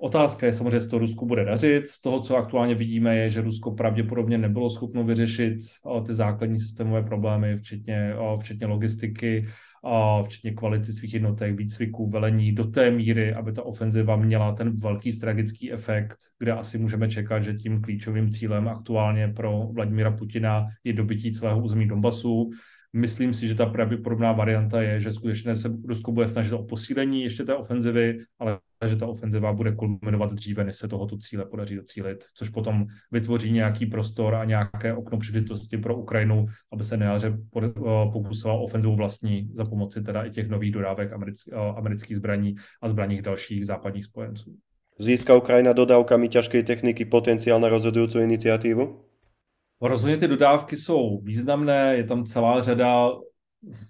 Otázka 0.00 0.46
je 0.46 0.52
samozřejmě, 0.52 0.76
jestli 0.76 0.90
to 0.90 0.98
Rusku 0.98 1.26
bude 1.26 1.44
dařit. 1.44 1.88
Z 1.88 2.00
toho, 2.00 2.20
co 2.20 2.36
aktuálně 2.36 2.74
vidíme, 2.74 3.16
je, 3.16 3.30
že 3.30 3.40
Rusko 3.40 3.70
pravděpodobně 3.70 4.38
nebylo 4.38 4.70
schopno 4.70 5.04
vyřešit 5.04 5.58
ty 6.06 6.14
základní 6.14 6.60
systémové 6.60 7.02
problémy, 7.02 7.56
včetně, 7.56 8.14
včetně 8.40 8.66
logistiky, 8.66 9.46
včetně 10.24 10.52
kvality 10.54 10.92
svých 10.92 11.14
jednotek, 11.14 11.56
výcviků, 11.56 12.10
velení 12.10 12.52
do 12.52 12.64
té 12.64 12.90
míry, 12.90 13.34
aby 13.34 13.52
ta 13.52 13.62
ofenziva 13.62 14.16
měla 14.16 14.52
ten 14.52 14.76
velký 14.76 15.12
strategický 15.12 15.72
efekt, 15.72 16.18
kde 16.38 16.52
asi 16.52 16.78
můžeme 16.78 17.10
čekat, 17.10 17.40
že 17.40 17.54
tím 17.54 17.82
klíčovým 17.82 18.30
cílem 18.30 18.68
aktuálně 18.68 19.28
pro 19.28 19.68
Vladimira 19.72 20.10
Putina 20.10 20.66
je 20.84 20.92
dobytí 20.92 21.32
celého 21.32 21.62
území 21.62 21.88
Donbasu. 21.88 22.50
Myslím 22.92 23.34
si, 23.34 23.48
že 23.48 23.54
ta 23.54 23.66
pravděpodobná 23.66 24.32
varianta 24.32 24.82
je, 24.82 25.00
že 25.00 25.12
skutečně 25.12 25.56
se 25.56 25.68
Rusko 25.88 26.12
bude 26.12 26.28
snažit 26.28 26.52
o 26.52 26.62
posílení 26.62 27.22
ještě 27.22 27.44
té 27.44 27.54
ofenzivy, 27.54 28.18
ale 28.38 28.58
že 28.86 28.96
ta 28.96 29.06
ofenziva 29.06 29.52
bude 29.52 29.72
kulminovat 29.72 30.32
dříve, 30.32 30.64
než 30.64 30.76
se 30.76 30.88
tohoto 30.88 31.18
cíle 31.18 31.44
podaří 31.44 31.76
docílit, 31.76 32.24
což 32.34 32.48
potom 32.48 32.86
vytvoří 33.12 33.52
nějaký 33.52 33.86
prostor 33.86 34.34
a 34.34 34.44
nějaké 34.44 34.94
okno 34.94 35.18
příležitosti 35.18 35.78
pro 35.78 35.96
Ukrajinu, 35.96 36.46
aby 36.72 36.84
se 36.84 36.96
nejaře 36.96 37.38
pokusila 38.12 38.54
ofenzivu 38.54 38.96
vlastní 38.96 39.50
za 39.52 39.64
pomoci 39.64 40.02
teda 40.02 40.24
i 40.24 40.30
těch 40.30 40.48
nových 40.48 40.72
dodávek 40.72 41.12
amerických 41.76 42.16
zbraní 42.16 42.54
a 42.82 42.88
zbraní 42.88 43.22
dalších 43.22 43.66
západních 43.66 44.04
spojenců. 44.04 44.56
Získá 44.98 45.36
Ukrajina 45.36 45.72
dodávkami 45.72 46.28
těžké 46.28 46.62
techniky 46.62 47.04
potenciál 47.04 47.60
na 47.60 47.68
rozhodující 47.68 48.18
iniciativu? 48.18 49.07
Rozhodně 49.80 50.16
ty 50.16 50.28
dodávky 50.28 50.76
jsou 50.76 51.20
významné, 51.20 51.94
je 51.96 52.04
tam 52.04 52.24
celá 52.24 52.62
řada 52.62 53.10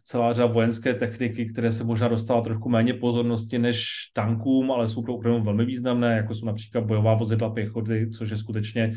celá 0.04 0.33
řada 0.33 0.47
vojenské 0.47 0.95
techniky, 0.95 1.47
které 1.47 1.73
se 1.73 1.85
možná 1.85 2.09
dostává 2.09 2.40
trošku 2.40 2.68
méně 2.68 2.95
pozornosti 2.95 3.59
než 3.59 3.87
tankům, 4.12 4.71
ale 4.71 4.88
jsou 4.88 5.02
pro 5.02 5.14
Ukrajinu 5.14 5.45
velmi 5.45 5.64
významné, 5.64 6.16
jako 6.16 6.35
jsou 6.35 6.47
například 6.47 6.85
bojová 6.85 7.14
vozidla 7.14 7.50
pěchoty, 7.50 8.11
což 8.11 8.30
je 8.30 8.37
skutečně 8.37 8.92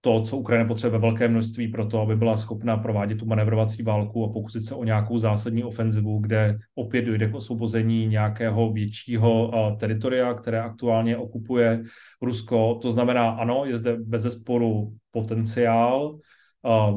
to, 0.00 0.22
co 0.22 0.36
Ukrajina 0.36 0.68
potřebuje 0.68 0.98
ve 0.98 1.06
velké 1.06 1.28
množství 1.28 1.68
pro 1.68 1.86
to, 1.86 2.00
aby 2.00 2.16
byla 2.16 2.36
schopna 2.36 2.76
provádět 2.76 3.18
tu 3.18 3.26
manevrovací 3.26 3.82
válku 3.82 4.24
a 4.24 4.32
pokusit 4.32 4.64
se 4.64 4.74
o 4.74 4.84
nějakou 4.84 5.18
zásadní 5.18 5.64
ofenzivu, 5.64 6.18
kde 6.18 6.58
opět 6.74 7.02
dojde 7.02 7.28
k 7.28 7.34
osvobození 7.34 8.06
nějakého 8.06 8.72
většího 8.72 9.52
teritoria, 9.80 10.34
které 10.34 10.60
aktuálně 10.60 11.16
okupuje 11.16 11.82
Rusko. 12.22 12.78
To 12.82 12.90
znamená, 12.90 13.30
ano, 13.30 13.64
je 13.64 13.76
zde 13.76 13.96
bez 13.96 14.22
zesporu 14.22 14.92
potenciál. 15.10 16.18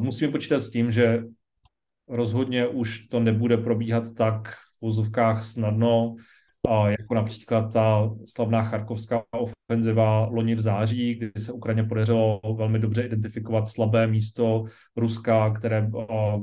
Musíme 0.00 0.32
počítat 0.32 0.60
s 0.60 0.70
tím, 0.70 0.90
že 0.90 1.22
rozhodně 2.08 2.66
už 2.66 3.06
to 3.06 3.20
nebude 3.20 3.56
probíhat 3.56 4.14
tak 4.14 4.48
v 4.48 4.82
vozovkách 4.82 5.42
snadno, 5.42 6.14
jako 6.68 7.14
například 7.14 7.72
ta 7.72 8.10
slavná 8.24 8.62
charkovská 8.62 9.24
ofenziva 9.70 10.26
loni 10.26 10.54
v 10.54 10.60
září, 10.60 11.14
kdy 11.14 11.30
se 11.38 11.52
Ukrajině 11.52 11.84
podařilo 11.84 12.40
velmi 12.56 12.78
dobře 12.78 13.02
identifikovat 13.02 13.68
slabé 13.68 14.06
místo 14.06 14.64
Ruska, 14.96 15.50
které, 15.50 15.90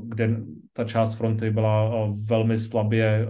kde 0.04 0.36
ta 0.72 0.84
část 0.84 1.14
fronty 1.14 1.50
byla 1.50 1.90
velmi 2.28 2.58
slabě 2.58 3.28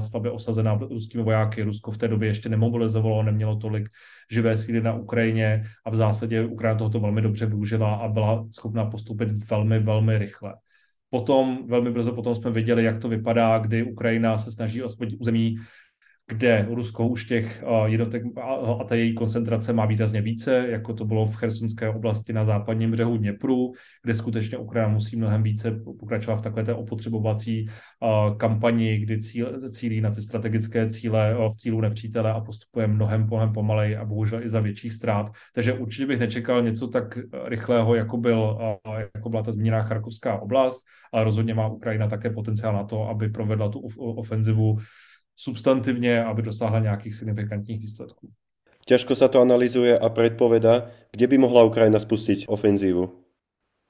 slabě 0.00 0.30
osazená 0.30 0.74
ruskými 0.74 1.24
vojáky. 1.24 1.62
Rusko 1.62 1.90
v 1.90 1.98
té 1.98 2.08
době 2.08 2.28
ještě 2.28 2.48
nemobilizovalo, 2.48 3.22
nemělo 3.22 3.56
tolik 3.56 3.88
živé 4.30 4.56
síly 4.56 4.80
na 4.80 4.94
Ukrajině 4.94 5.64
a 5.84 5.90
v 5.90 5.94
zásadě 5.94 6.44
Ukrajina 6.44 6.78
tohoto 6.78 7.00
velmi 7.00 7.22
dobře 7.22 7.46
využila 7.46 7.94
a 7.94 8.08
byla 8.08 8.46
schopná 8.50 8.84
postupit 8.84 9.28
velmi, 9.50 9.78
velmi 9.78 10.18
rychle. 10.18 10.54
Potom, 11.10 11.66
velmi 11.66 11.90
brzo 11.90 12.12
potom 12.12 12.34
jsme 12.34 12.50
viděli, 12.50 12.84
jak 12.84 12.98
to 12.98 13.08
vypadá, 13.08 13.58
kdy 13.58 13.82
Ukrajina 13.82 14.38
se 14.38 14.52
snaží 14.52 14.82
osvobodit 14.82 15.20
území 15.20 15.56
kde 16.28 16.66
Rusko 16.70 17.08
už 17.08 17.24
těch 17.24 17.64
jednotek 17.84 18.22
a 18.80 18.84
ta 18.84 18.94
její 18.94 19.14
koncentrace 19.14 19.72
má 19.72 19.86
výrazně 19.86 20.20
více, 20.20 20.66
jako 20.68 20.94
to 20.94 21.04
bylo 21.04 21.26
v 21.26 21.36
Chersonské 21.36 21.88
oblasti 21.88 22.32
na 22.32 22.44
západním 22.44 22.90
břehu 22.90 23.16
Dněpru, 23.16 23.72
kde 24.02 24.14
skutečně 24.14 24.58
Ukrajina 24.58 24.92
musí 24.92 25.16
mnohem 25.16 25.42
více 25.42 25.70
pokračovat 25.70 26.36
v 26.36 26.42
takové 26.42 26.64
té 26.64 26.74
opotřebovací 26.74 27.66
kampani, 28.36 28.98
kdy 28.98 29.18
cíl, 29.18 29.70
cílí 29.70 30.00
na 30.00 30.10
ty 30.10 30.22
strategické 30.22 30.90
cíle 30.90 31.36
v 31.52 31.56
cílu 31.56 31.80
nepřítele 31.80 32.32
a 32.32 32.40
postupuje 32.40 32.86
mnohem, 32.86 33.26
mnohem 33.26 33.52
pomalej 33.52 33.96
a 33.96 34.04
bohužel 34.04 34.42
i 34.42 34.48
za 34.48 34.60
větších 34.60 34.92
ztrát. 34.92 35.30
Takže 35.54 35.72
určitě 35.72 36.06
bych 36.06 36.20
nečekal 36.20 36.62
něco 36.62 36.88
tak 36.88 37.18
rychlého, 37.44 37.94
jako, 37.94 38.16
byl, 38.16 38.58
jako 39.14 39.28
byla 39.28 39.42
ta 39.42 39.52
zmíněná 39.52 39.82
Charkovská 39.82 40.38
oblast, 40.38 40.84
ale 41.12 41.24
rozhodně 41.24 41.54
má 41.54 41.68
Ukrajina 41.68 42.08
také 42.08 42.30
potenciál 42.30 42.72
na 42.72 42.84
to, 42.84 43.08
aby 43.08 43.28
provedla 43.28 43.68
tu 43.68 43.78
ofenzivu 43.98 44.76
substantivně, 45.36 46.24
aby 46.24 46.42
dosáhla 46.42 46.78
nějakých 46.78 47.14
signifikantních 47.14 47.80
výsledků. 47.80 48.30
Těžko 48.86 49.14
se 49.14 49.28
to 49.28 49.40
analyzuje 49.40 49.98
a 49.98 50.08
předpovědá, 50.08 50.90
kde 51.10 51.26
by 51.26 51.38
mohla 51.38 51.64
Ukrajina 51.64 51.98
spustit 51.98 52.44
ofenzívu. 52.48 53.24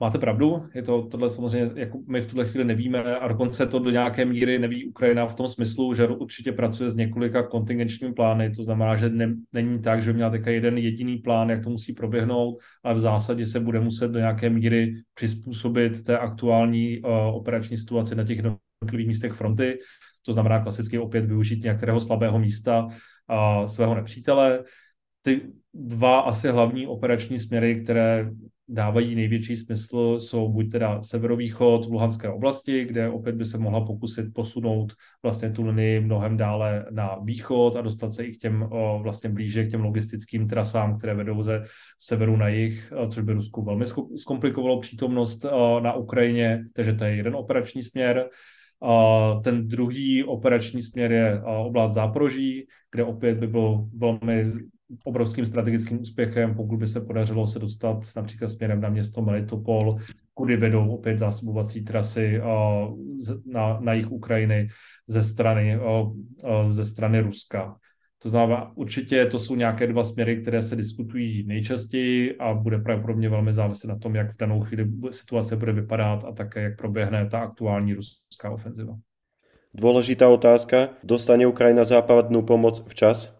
Máte 0.00 0.18
pravdu, 0.18 0.62
je 0.74 0.82
to 0.82 1.02
tohle 1.02 1.30
samozřejmě, 1.30 1.70
jako 1.74 1.98
my 2.08 2.20
v 2.20 2.26
tuhle 2.26 2.46
chvíli 2.46 2.64
nevíme 2.64 3.18
a 3.18 3.28
dokonce 3.28 3.66
to 3.66 3.78
do 3.78 3.90
nějaké 3.90 4.24
míry 4.24 4.58
neví 4.58 4.88
Ukrajina 4.88 5.26
v 5.26 5.34
tom 5.34 5.48
smyslu, 5.48 5.94
že 5.94 6.08
určitě 6.08 6.52
pracuje 6.52 6.90
s 6.90 6.96
několika 6.96 7.42
kontingenčními 7.42 8.14
plány, 8.14 8.50
to 8.50 8.62
znamená, 8.62 8.96
že 8.96 9.08
ne, 9.08 9.34
není 9.52 9.82
tak, 9.82 10.02
že 10.02 10.10
by 10.10 10.16
měla 10.16 10.30
také 10.30 10.52
jeden 10.52 10.78
jediný 10.78 11.16
plán, 11.16 11.50
jak 11.50 11.64
to 11.64 11.70
musí 11.70 11.92
proběhnout, 11.92 12.58
ale 12.82 12.94
v 12.94 12.98
zásadě 12.98 13.46
se 13.46 13.60
bude 13.60 13.80
muset 13.80 14.10
do 14.10 14.18
nějaké 14.18 14.50
míry 14.50 14.94
přizpůsobit 15.14 16.02
té 16.02 16.18
aktuální 16.18 17.00
uh, 17.00 17.10
operační 17.10 17.76
situaci 17.76 18.14
na 18.14 18.24
těch 18.24 18.36
jednotlivých 18.36 19.06
místech 19.06 19.32
fronty. 19.32 19.78
To 20.26 20.32
znamená 20.32 20.60
klasicky 20.60 20.98
opět 20.98 21.24
využít 21.24 21.64
některého 21.64 22.00
slabého 22.00 22.38
místa 22.38 22.88
a 23.28 23.68
svého 23.68 23.94
nepřítele. 23.94 24.64
Ty 25.22 25.40
dva 25.74 26.20
asi 26.20 26.48
hlavní 26.48 26.86
operační 26.86 27.38
směry, 27.38 27.80
které 27.82 28.30
dávají 28.68 29.14
největší 29.14 29.56
smysl, 29.56 30.20
jsou 30.20 30.52
buď 30.52 30.70
teda 30.72 31.02
severovýchod 31.02 31.86
v 31.86 31.92
Luhanské 31.92 32.28
oblasti, 32.28 32.84
kde 32.84 33.08
opět 33.08 33.34
by 33.34 33.44
se 33.44 33.58
mohla 33.58 33.80
pokusit 33.80 34.34
posunout 34.34 34.92
vlastně 35.22 35.50
tu 35.50 35.66
linii 35.66 36.00
mnohem 36.00 36.36
dále 36.36 36.86
na 36.90 37.18
východ 37.24 37.76
a 37.76 37.80
dostat 37.80 38.14
se 38.14 38.24
i 38.24 38.32
k 38.32 38.38
těm 38.38 38.68
vlastně 39.02 39.30
blíže 39.30 39.64
k 39.64 39.70
těm 39.70 39.80
logistickým 39.80 40.48
trasám, 40.48 40.98
které 40.98 41.14
vedou 41.14 41.42
ze 41.42 41.64
severu 41.98 42.36
na 42.36 42.48
jih, 42.48 42.92
což 43.10 43.24
by 43.24 43.32
Rusku 43.32 43.62
velmi 43.62 43.84
zkomplikovalo 44.16 44.80
přítomnost 44.80 45.46
na 45.80 45.92
Ukrajině, 45.92 46.64
takže 46.72 46.92
to 46.92 47.04
je 47.04 47.14
jeden 47.14 47.36
operační 47.36 47.82
směr. 47.82 48.28
Ten 49.42 49.68
druhý 49.68 50.24
operační 50.24 50.82
směr 50.82 51.12
je 51.12 51.42
oblast 51.42 51.94
Záporoží, 51.94 52.66
kde 52.92 53.04
opět 53.04 53.38
by 53.38 53.46
byl 53.46 53.88
velmi 53.96 54.52
obrovským 55.04 55.46
strategickým 55.46 56.00
úspěchem, 56.00 56.54
pokud 56.54 56.76
by 56.76 56.86
se 56.88 57.00
podařilo 57.00 57.46
se 57.46 57.58
dostat 57.58 57.96
například 58.16 58.48
směrem 58.48 58.80
na 58.80 58.88
město 58.88 59.22
Melitopol, 59.22 59.96
kudy 60.34 60.56
vedou 60.56 60.88
opět 60.88 61.18
zásobovací 61.18 61.84
trasy 61.84 62.40
na, 63.46 63.80
na 63.80 63.92
jich 63.92 64.10
Ukrajiny 64.10 64.68
ze 65.06 65.22
strany, 65.22 65.78
ze 66.66 66.84
strany 66.84 67.20
Ruska. 67.20 67.76
To 68.24 68.30
znamená, 68.30 68.72
určitě 68.76 69.26
to 69.26 69.38
jsou 69.38 69.54
nějaké 69.54 69.86
dva 69.86 70.04
směry, 70.04 70.42
které 70.42 70.62
se 70.62 70.76
diskutují 70.76 71.46
nejčastěji 71.46 72.36
a 72.38 72.54
bude 72.54 72.78
pravděpodobně 72.78 73.28
velmi 73.28 73.52
záviset 73.52 73.90
na 73.90 73.98
tom, 73.98 74.14
jak 74.14 74.32
v 74.32 74.36
danou 74.36 74.60
chvíli 74.60 74.88
situace 75.10 75.56
bude 75.56 75.72
vypadat 75.72 76.24
a 76.24 76.32
také, 76.32 76.62
jak 76.62 76.76
proběhne 76.76 77.26
ta 77.26 77.40
aktuální 77.40 77.94
ruská 77.94 78.50
ofenziva. 78.50 78.94
Důležitá 79.74 80.28
otázka. 80.28 80.88
Dostane 81.02 81.46
Ukrajina 81.46 81.84
západnou 81.84 82.42
pomoc 82.42 82.84
včas? 82.88 83.36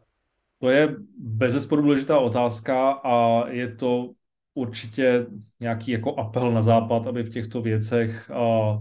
To 0.58 0.70
je 0.70 0.96
bezesporu 1.18 1.82
důležitá 1.82 2.18
otázka 2.18 2.90
a 2.90 3.48
je 3.48 3.68
to 3.68 4.10
určitě 4.54 5.26
nějaký 5.60 5.90
jako 5.90 6.14
apel 6.14 6.52
na 6.52 6.62
západ, 6.62 7.06
aby 7.06 7.22
v 7.22 7.32
těchto 7.32 7.62
věcech, 7.62 8.30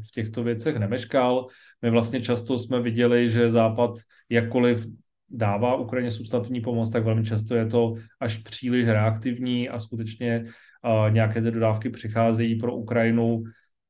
v 0.07 0.11
těchto 0.13 0.43
věcech 0.43 0.75
nemeškal. 0.75 1.47
My 1.81 1.89
vlastně 1.89 2.21
často 2.21 2.59
jsme 2.59 2.81
viděli, 2.81 3.29
že 3.31 3.49
západ 3.49 3.91
jakkoliv 4.29 4.87
dává 5.33 5.75
Ukrajině 5.75 6.11
substantivní 6.11 6.61
pomoc, 6.61 6.89
tak 6.89 7.03
velmi 7.03 7.23
často 7.25 7.55
je 7.55 7.65
to 7.65 7.95
až 8.19 8.37
příliš 8.37 8.87
reaktivní 8.87 9.69
a 9.69 9.79
skutečně 9.79 10.45
uh, 10.45 11.13
nějaké 11.13 11.41
ty 11.41 11.51
dodávky 11.51 11.89
přicházejí 11.89 12.55
pro 12.55 12.75
Ukrajinu 12.75 13.43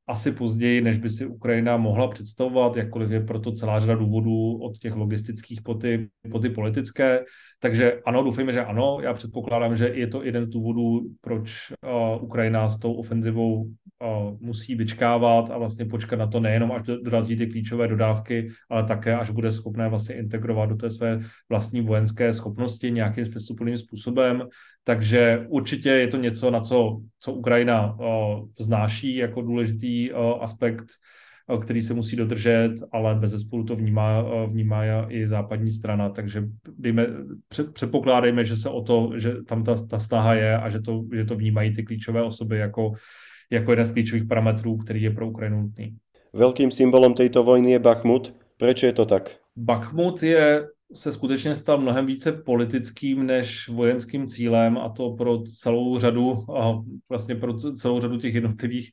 asi 0.08 0.32
později, 0.32 0.82
než 0.82 0.98
by 0.98 1.10
si 1.10 1.26
Ukrajina 1.26 1.78
mohla 1.78 2.08
představovat, 2.08 2.78
jakkoliv 2.78 3.12
je 3.12 3.20
proto 3.20 3.52
celá 3.52 3.80
řada 3.80 3.96
důvodů 3.96 4.58
od 4.62 4.78
těch 4.78 4.96
logistických 4.96 5.62
po 5.62 5.74
ty, 5.74 6.10
po 6.32 6.40
ty 6.40 6.50
politické. 6.50 7.24
Takže 7.60 8.02
ano, 8.06 8.24
doufejme, 8.24 8.54
že 8.54 8.66
ano. 8.66 8.98
Já 9.04 9.14
předpokládám, 9.14 9.76
že 9.76 9.88
je 9.88 10.08
to 10.08 10.24
jeden 10.24 10.44
z 10.44 10.48
důvodů, 10.48 11.02
proč 11.22 11.74
uh, 12.16 12.24
Ukrajina 12.24 12.70
s 12.70 12.80
tou 12.80 12.94
ofenzivou 12.94 13.62
uh, 13.64 13.68
musí 14.40 14.76
vyčkávat 14.76 15.52
a 15.52 15.58
vlastně 15.58 15.86
počkat 15.86 16.16
na 16.16 16.28
to 16.28 16.40
nejenom, 16.40 16.72
až 16.72 16.82
dorazí 17.04 17.36
ty 17.36 17.48
klíčové 17.48 17.88
dodávky, 17.88 18.48
ale 18.70 18.84
také, 18.84 19.16
až 19.16 19.30
bude 19.30 19.52
schopné 19.52 19.90
vlastně 19.90 20.16
integrovat 20.16 20.70
do 20.70 20.76
té 20.76 20.90
své 20.90 21.20
vlastní 21.50 21.82
vojenské 21.82 22.34
schopnosti 22.34 22.92
nějakým 22.92 23.26
smysluplným 23.26 23.78
způsobem. 23.78 24.44
Takže 24.84 25.46
určitě 25.50 25.90
je 25.90 26.08
to 26.08 26.18
něco, 26.18 26.52
na 26.52 26.62
co, 26.62 27.02
co 27.20 27.34
Ukrajina 27.34 27.94
uh, 27.94 28.48
vznáší 28.60 29.16
jako 29.16 29.42
důležitý 29.42 30.12
uh, 30.12 30.20
aspekt, 30.44 30.86
uh, 31.50 31.60
který 31.60 31.82
se 31.82 31.94
musí 31.94 32.16
dodržet, 32.16 32.72
ale 32.92 33.16
bez 33.16 33.32
zesporu 33.32 33.64
to 33.64 33.76
vnímá, 33.76 34.26
vnímá 34.46 34.84
i 35.10 35.28
západní 35.28 35.72
strana, 35.72 36.10
takže 36.10 36.44
dejme, 36.78 37.08
před, 37.48 37.74
předpokládejme, 37.74 38.46
že 38.46 38.58
se 38.58 38.70
o 38.70 38.82
to, 38.82 39.12
že 39.16 39.34
tam 39.48 39.64
ta, 39.64 39.76
ta 39.88 40.00
snaha 40.00 40.34
je 40.34 40.58
a 40.58 40.70
že 40.70 40.82
to, 40.82 41.04
že 41.14 41.26
to 41.26 41.36
vnímají 41.36 41.74
ty 41.74 41.84
klíčové 41.84 42.24
osoby 42.24 42.58
jako, 42.58 42.92
jako 43.52 43.72
jeden 43.72 43.86
z 43.86 43.92
klíčových 43.92 44.26
parametrů, 44.26 44.78
který 44.78 45.02
je 45.02 45.12
pro 45.12 45.28
Ukrajinu 45.28 45.62
nutný. 45.62 45.96
Velkým 46.34 46.72
symbolem 46.72 47.14
této 47.14 47.44
vojny 47.44 47.72
je 47.72 47.80
Bachmut. 47.80 48.36
Proč 48.58 48.84
je 48.84 48.94
to 48.94 49.06
tak? 49.06 49.36
Bachmut 49.56 50.24
je 50.24 50.68
se 50.94 51.12
skutečně 51.12 51.56
stal 51.56 51.78
mnohem 51.78 52.06
více 52.06 52.32
politickým 52.32 53.26
než 53.26 53.70
vojenským 53.70 54.28
cílem 54.28 54.78
a 54.78 54.90
to 54.90 55.10
pro 55.10 55.42
celou 55.42 56.00
řadu, 56.00 56.46
vlastně 57.10 57.36
pro 57.36 57.58
celou 57.58 58.02
řadu 58.02 58.18
těch 58.18 58.36
jednotlivých 58.36 58.90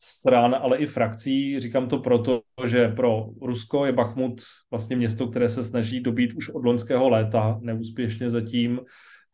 stran, 0.00 0.56
ale 0.60 0.78
i 0.78 0.86
frakcí. 0.86 1.60
Říkám 1.60 1.88
to 1.88 1.98
proto, 1.98 2.42
že 2.66 2.88
pro 2.88 3.26
Rusko 3.42 3.86
je 3.86 3.92
Bakhmut 3.92 4.42
vlastně 4.70 4.96
město, 4.96 5.26
které 5.28 5.48
se 5.48 5.64
snaží 5.64 6.00
dobít 6.00 6.32
už 6.32 6.48
od 6.48 6.64
loňského 6.64 7.08
léta, 7.08 7.58
neúspěšně 7.62 8.30
zatím. 8.30 8.80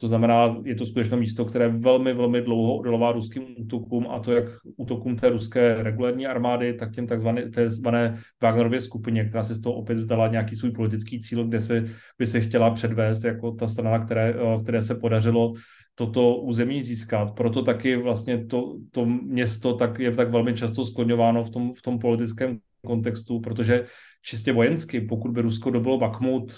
To 0.05 0.09
znamená, 0.09 0.57
je 0.65 0.75
to 0.75 0.87
skutečně 0.87 1.17
místo, 1.17 1.45
které 1.45 1.69
velmi, 1.69 2.15
velmi 2.15 2.43
dlouho 2.43 2.77
odolová 2.77 3.13
ruským 3.13 3.45
útokům 3.59 4.07
a 4.11 4.19
to 4.19 4.33
jak 4.33 4.45
útokům 4.77 5.17
té 5.17 5.29
ruské 5.29 5.83
regulární 5.83 6.27
armády, 6.27 6.75
tak 6.75 6.93
těm 6.95 7.07
takzvané, 7.07 7.51
takzvané 7.51 8.19
Wagnerově 8.43 8.81
skupině, 8.81 9.25
která 9.25 9.43
si 9.43 9.55
z 9.55 9.61
toho 9.61 9.75
opět 9.75 9.99
vzdala 9.99 10.29
nějaký 10.29 10.57
svůj 10.57 10.71
politický 10.71 11.21
cíl, 11.21 11.45
kde 11.45 11.61
se, 11.61 11.85
by 12.19 12.27
se 12.27 12.41
chtěla 12.41 12.71
předvést 12.71 13.25
jako 13.25 13.53
ta 13.53 13.69
strana, 13.69 14.05
které, 14.05 14.35
které 14.63 14.83
se 14.83 14.95
podařilo 14.95 15.55
toto 15.95 16.37
území 16.37 16.83
získat. 16.83 17.33
Proto 17.33 17.63
taky 17.63 17.97
vlastně 17.97 18.47
to, 18.47 18.77
to 18.91 19.07
město 19.07 19.75
tak 19.75 19.99
je 19.99 20.11
tak 20.11 20.31
velmi 20.31 20.55
často 20.55 20.85
skloňováno 20.85 21.45
v 21.45 21.51
tom, 21.51 21.73
v 21.73 21.83
tom 21.83 21.99
politickém 21.99 22.59
kontextu, 22.85 23.41
protože 23.41 23.85
čistě 24.23 24.53
vojensky, 24.53 25.01
pokud 25.01 25.31
by 25.31 25.41
Rusko 25.41 25.71
dobilo 25.71 25.99
Bakhmut, 25.99 26.53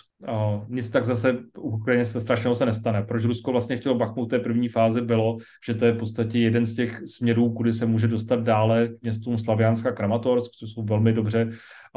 nic 0.69 0.91
tak 0.91 1.05
zase 1.05 1.39
u 1.59 1.71
Ukrajině 1.71 2.05
se 2.05 2.21
strašného 2.21 2.55
se 2.55 2.67
nestane. 2.67 3.03
Proč 3.03 3.25
Rusko 3.25 3.53
vlastně 3.53 3.77
chtělo 3.77 3.95
Bakhmut 3.95 4.31
té 4.31 4.39
první 4.39 4.69
fázi 4.69 5.01
bylo, 5.01 5.37
že 5.67 5.75
to 5.75 5.85
je 5.85 5.93
v 5.93 5.99
podstatě 5.99 6.39
jeden 6.39 6.67
z 6.67 6.75
těch 6.75 7.03
směrů, 7.07 7.53
kudy 7.53 7.73
se 7.73 7.87
může 7.87 8.09
dostat 8.09 8.43
dále 8.43 8.89
k 8.89 9.03
městům 9.03 9.39
Slavianska 9.39 9.93
Kramatorsk, 9.93 10.51
což 10.51 10.71
jsou 10.71 10.83
velmi 10.83 11.13
dobře 11.13 11.49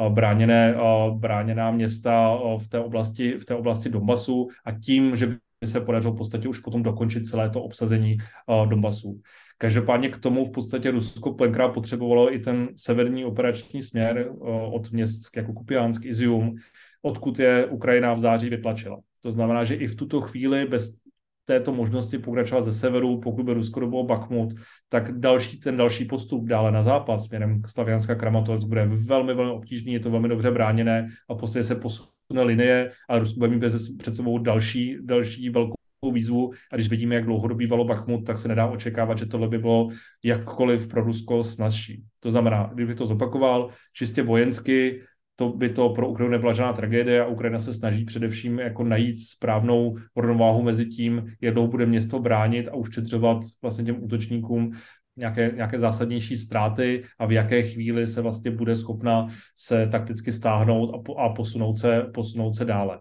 bráněné, 0.09 0.75
bráněná 1.13 1.71
města 1.71 2.37
v 2.57 2.67
té 2.67 2.79
oblasti, 2.79 3.37
v 3.37 3.45
té 3.45 3.55
oblasti 3.55 3.89
Donbasu 3.89 4.47
a 4.65 4.71
tím, 4.71 5.15
že 5.15 5.27
by 5.61 5.67
se 5.67 5.81
podařilo 5.81 6.13
v 6.13 6.17
podstatě 6.17 6.47
už 6.47 6.59
potom 6.59 6.83
dokončit 6.83 7.27
celé 7.27 7.49
to 7.49 7.63
obsazení 7.63 8.17
Donbasu. 8.65 9.21
Každopádně 9.61 10.09
k 10.09 10.17
tomu 10.17 10.45
v 10.45 10.51
podstatě 10.51 10.91
Rusko 10.91 11.33
plenkrát 11.33 11.69
potřebovalo 11.69 12.33
i 12.33 12.39
ten 12.39 12.69
severní 12.75 13.25
operační 13.25 13.81
směr 13.81 14.17
eh, 14.17 14.33
od 14.71 14.91
měst 14.91 15.37
jako 15.37 15.53
Kupiánsk, 15.53 16.05
Izium, 16.05 16.55
odkud 17.01 17.39
je 17.39 17.65
Ukrajina 17.65 18.13
v 18.13 18.19
září 18.19 18.49
vytlačila. 18.49 18.99
To 19.19 19.31
znamená, 19.31 19.63
že 19.63 19.75
i 19.75 19.87
v 19.87 19.95
tuto 19.95 20.21
chvíli 20.21 20.65
bez 20.65 20.99
této 21.45 21.73
možnosti 21.73 22.17
pokračovat 22.17 22.61
ze 22.61 22.73
severu, 22.73 23.19
pokud 23.19 23.45
by 23.45 23.53
Rusko 23.53 23.79
dobilo 23.79 24.03
Bakhmut, 24.03 24.53
tak 24.89 25.19
další, 25.19 25.59
ten 25.59 25.77
další 25.77 26.05
postup 26.05 26.47
dále 26.47 26.71
na 26.71 26.81
západ 26.81 27.17
směrem 27.17 27.61
k 27.61 27.69
Slavianska 27.69 28.15
Kramatorsk 28.15 28.67
bude 28.67 28.85
velmi, 28.85 29.33
velmi 29.33 29.51
obtížný, 29.51 29.93
je 29.93 29.99
to 29.99 30.11
velmi 30.11 30.27
dobře 30.27 30.51
bráněné 30.51 31.07
a 31.29 31.35
prostě 31.35 31.63
se 31.63 31.75
posune 31.75 32.43
linie 32.43 32.91
a 33.09 33.19
Rusko 33.19 33.39
bude 33.39 33.51
mít 33.51 33.63
před 33.97 34.15
sebou 34.15 34.37
další, 34.37 34.97
další 35.01 35.49
velkou 35.49 35.73
výzvu 36.07 36.51
a 36.71 36.75
když 36.75 36.89
vidíme, 36.89 37.15
jak 37.15 37.25
dlouho 37.25 37.47
dobývalo 37.47 37.85
Bachmut, 37.85 38.25
tak 38.25 38.37
se 38.37 38.47
nedá 38.47 38.65
očekávat, 38.65 39.17
že 39.17 39.25
tohle 39.25 39.47
by 39.47 39.57
bylo 39.57 39.89
jakkoliv 40.23 40.87
pro 40.87 41.03
Rusko 41.03 41.43
snazší. 41.43 42.03
To 42.19 42.31
znamená, 42.31 42.71
kdybych 42.73 42.95
to 42.95 43.05
zopakoval, 43.05 43.69
čistě 43.93 44.23
vojensky, 44.23 45.01
to 45.35 45.49
by 45.49 45.69
to 45.69 45.89
pro 45.89 46.09
Ukrajinu 46.09 46.31
nebyla 46.31 46.53
žádná 46.53 46.73
tragédie 46.73 47.23
a 47.23 47.27
Ukrajina 47.27 47.59
se 47.59 47.73
snaží 47.73 48.05
především 48.05 48.59
jako 48.59 48.83
najít 48.83 49.27
správnou 49.27 49.97
rovnováhu 50.15 50.63
mezi 50.63 50.85
tím, 50.85 51.33
jak 51.41 51.53
dlouho 51.53 51.67
bude 51.67 51.85
město 51.85 52.19
bránit 52.19 52.67
a 52.67 52.75
uštědřovat 52.75 53.37
vlastně 53.61 53.83
těm 53.83 54.03
útočníkům 54.03 54.71
nějaké, 55.17 55.51
nějaké 55.55 55.79
zásadnější 55.79 56.37
ztráty 56.37 57.03
a 57.19 57.25
v 57.25 57.31
jaké 57.31 57.63
chvíli 57.63 58.07
se 58.07 58.21
vlastně 58.21 58.51
bude 58.51 58.75
schopna 58.75 59.27
se 59.55 59.87
takticky 59.87 60.31
stáhnout 60.31 60.95
a, 60.95 60.97
po, 60.97 61.15
a 61.15 61.29
posunout, 61.29 61.79
se, 61.79 62.01
posunout 62.13 62.55
se 62.55 62.65
dále 62.65 62.99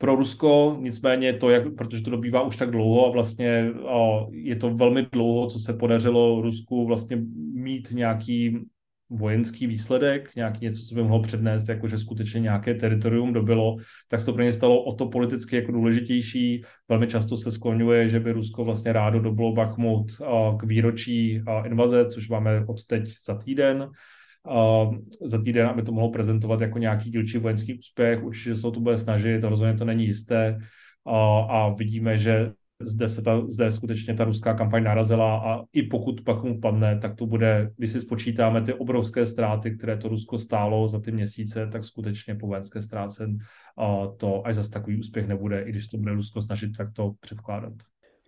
pro 0.00 0.16
Rusko, 0.16 0.76
nicméně 0.80 1.32
to, 1.32 1.50
jak, 1.50 1.74
protože 1.74 2.02
to 2.02 2.10
dobývá 2.10 2.42
už 2.42 2.56
tak 2.56 2.70
dlouho 2.70 3.06
a 3.06 3.10
vlastně 3.10 3.70
a 3.88 4.26
je 4.30 4.56
to 4.56 4.70
velmi 4.70 5.06
dlouho, 5.12 5.46
co 5.46 5.58
se 5.58 5.72
podařilo 5.72 6.40
Rusku 6.42 6.86
vlastně 6.86 7.16
mít 7.54 7.90
nějaký 7.92 8.58
vojenský 9.10 9.66
výsledek, 9.66 10.36
nějaký 10.36 10.64
něco, 10.64 10.82
co 10.82 10.94
by 10.94 11.02
mohlo 11.02 11.22
přednést, 11.22 11.68
jakože 11.68 11.98
skutečně 11.98 12.40
nějaké 12.40 12.74
teritorium 12.74 13.32
dobilo, 13.32 13.76
tak 14.08 14.20
se 14.20 14.26
to 14.26 14.32
pro 14.32 14.42
ně 14.42 14.52
stalo 14.52 14.84
o 14.84 14.94
to 14.94 15.06
politicky 15.06 15.56
jako 15.56 15.72
důležitější. 15.72 16.62
Velmi 16.88 17.06
často 17.06 17.36
se 17.36 17.52
skloňuje, 17.52 18.08
že 18.08 18.20
by 18.20 18.32
Rusko 18.32 18.64
vlastně 18.64 18.92
rádo 18.92 19.20
dobilo 19.20 19.52
Bachmut 19.52 20.12
k 20.60 20.62
výročí 20.62 21.42
invaze, 21.66 22.06
což 22.06 22.28
máme 22.28 22.64
od 22.66 22.86
teď 22.86 23.14
za 23.26 23.34
týden 23.34 23.88
za 25.22 25.42
týden, 25.42 25.66
aby 25.66 25.82
to 25.82 25.92
mohlo 25.92 26.10
prezentovat 26.10 26.60
jako 26.60 26.78
nějaký 26.78 27.10
dílčí 27.10 27.38
vojenský 27.38 27.78
úspěch. 27.78 28.22
Určitě 28.22 28.56
se 28.56 28.66
o 28.66 28.70
to 28.70 28.80
bude 28.80 28.98
snažit, 28.98 29.44
rozhodně 29.44 29.78
to 29.78 29.84
není 29.84 30.06
jisté. 30.06 30.58
A, 31.06 31.68
vidíme, 31.68 32.18
že 32.18 32.52
zde 32.82 33.08
se 33.08 33.22
ta, 33.22 33.42
zde 33.48 33.70
skutečně 33.70 34.14
ta 34.14 34.24
ruská 34.24 34.54
kampaň 34.54 34.84
narazila 34.84 35.36
a 35.36 35.62
i 35.72 35.82
pokud 35.82 36.20
pak 36.20 36.42
mu 36.42 36.60
padne, 36.60 36.98
tak 36.98 37.14
to 37.14 37.26
bude, 37.26 37.70
když 37.76 37.92
si 37.92 38.00
spočítáme 38.00 38.62
ty 38.62 38.74
obrovské 38.74 39.26
ztráty, 39.26 39.76
které 39.76 39.96
to 39.96 40.08
Rusko 40.08 40.38
stálo 40.38 40.88
za 40.88 41.00
ty 41.00 41.12
měsíce, 41.12 41.66
tak 41.66 41.84
skutečně 41.84 42.34
po 42.34 42.46
vojenské 42.46 42.82
ztráce 42.82 43.28
to 44.16 44.46
až 44.46 44.54
zase 44.54 44.70
takový 44.70 44.98
úspěch 44.98 45.28
nebude, 45.28 45.62
i 45.62 45.70
když 45.70 45.88
to 45.88 45.98
bude 45.98 46.12
Rusko 46.12 46.42
snažit 46.42 46.70
tak 46.76 46.88
to 46.92 47.12
předkládat. 47.20 47.72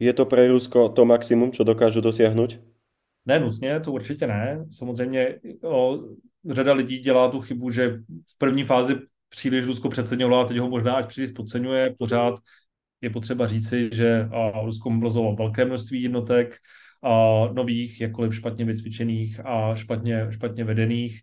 Je 0.01 0.13
to 0.13 0.27
pro 0.27 0.49
Rusko 0.49 0.89
to 0.89 1.05
maximum, 1.05 1.53
co 1.53 1.65
dokážu 1.65 2.01
dosáhnout? 2.01 2.61
Ne 3.27 3.41
nutně, 3.41 3.81
to 3.81 3.93
určitě 3.93 4.27
ne. 4.27 4.65
Samozřejmě 4.71 5.35
o, 5.65 5.99
řada 6.51 6.73
lidí 6.73 6.99
dělá 6.99 7.31
tu 7.31 7.41
chybu, 7.41 7.71
že 7.71 7.89
v 8.35 8.39
první 8.39 8.65
fázi 8.65 8.97
příliš 9.29 9.65
Rusko 9.65 9.89
přeceňovalo 9.89 10.45
a 10.45 10.49
teď 10.49 10.59
ho 10.59 10.69
možná 10.69 10.95
až 10.95 11.07
příliš 11.07 11.31
podceňuje. 11.31 11.95
Pořád 11.99 12.41
je 13.01 13.11
potřeba 13.11 13.47
říci, 13.47 13.91
že 13.93 14.29
a, 14.33 14.61
Rusko 14.61 14.91
mobilizovalo 14.91 15.37
velké 15.37 15.65
množství 15.65 16.03
jednotek, 16.03 16.57
a, 17.03 17.45
nových, 17.53 18.01
jakkoliv 18.01 18.35
špatně 18.35 18.65
vycvičených 18.65 19.41
a 19.45 19.75
špatně, 19.75 20.27
špatně 20.31 20.65
vedených 20.65 21.21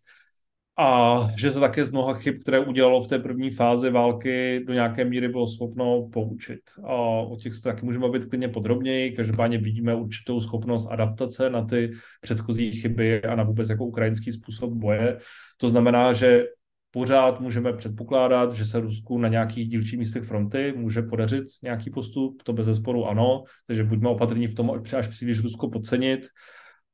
a 0.81 1.19
že 1.37 1.51
se 1.51 1.59
také 1.59 1.85
z 1.85 1.91
mnoha 1.91 2.13
chyb, 2.13 2.35
které 2.41 2.59
udělalo 2.59 3.01
v 3.01 3.07
té 3.07 3.19
první 3.19 3.51
fázi 3.51 3.89
války, 3.89 4.63
do 4.67 4.73
nějaké 4.73 5.05
míry 5.05 5.27
bylo 5.27 5.47
schopno 5.47 6.09
poučit. 6.13 6.59
A 6.83 6.93
o 7.21 7.35
těch 7.35 7.55
se 7.55 7.63
taky 7.63 7.85
můžeme 7.85 8.09
být 8.09 8.25
klidně 8.25 8.47
podrobněji. 8.47 9.11
Každopádně 9.11 9.57
vidíme 9.57 9.95
určitou 9.95 10.41
schopnost 10.41 10.87
adaptace 10.91 11.49
na 11.49 11.65
ty 11.65 11.91
předchozí 12.21 12.71
chyby 12.71 13.21
a 13.23 13.35
na 13.35 13.43
vůbec 13.43 13.69
jako 13.69 13.85
ukrajinský 13.85 14.31
způsob 14.31 14.73
boje. 14.73 15.17
To 15.57 15.69
znamená, 15.69 16.13
že 16.13 16.45
pořád 16.91 17.39
můžeme 17.39 17.73
předpokládat, 17.73 18.53
že 18.53 18.65
se 18.65 18.79
Rusku 18.79 19.17
na 19.17 19.27
nějakých 19.27 19.69
dílčích 19.69 19.99
místech 19.99 20.23
fronty 20.23 20.73
může 20.77 21.01
podařit 21.01 21.43
nějaký 21.63 21.89
postup, 21.89 22.43
to 22.43 22.53
bez 22.53 22.65
zesporu 22.65 23.05
ano, 23.05 23.43
takže 23.67 23.83
buďme 23.83 24.09
opatrní 24.09 24.47
v 24.47 24.55
tom, 24.55 24.71
až 24.97 25.07
příliš 25.07 25.39
Rusko 25.39 25.69
podcenit 25.69 26.27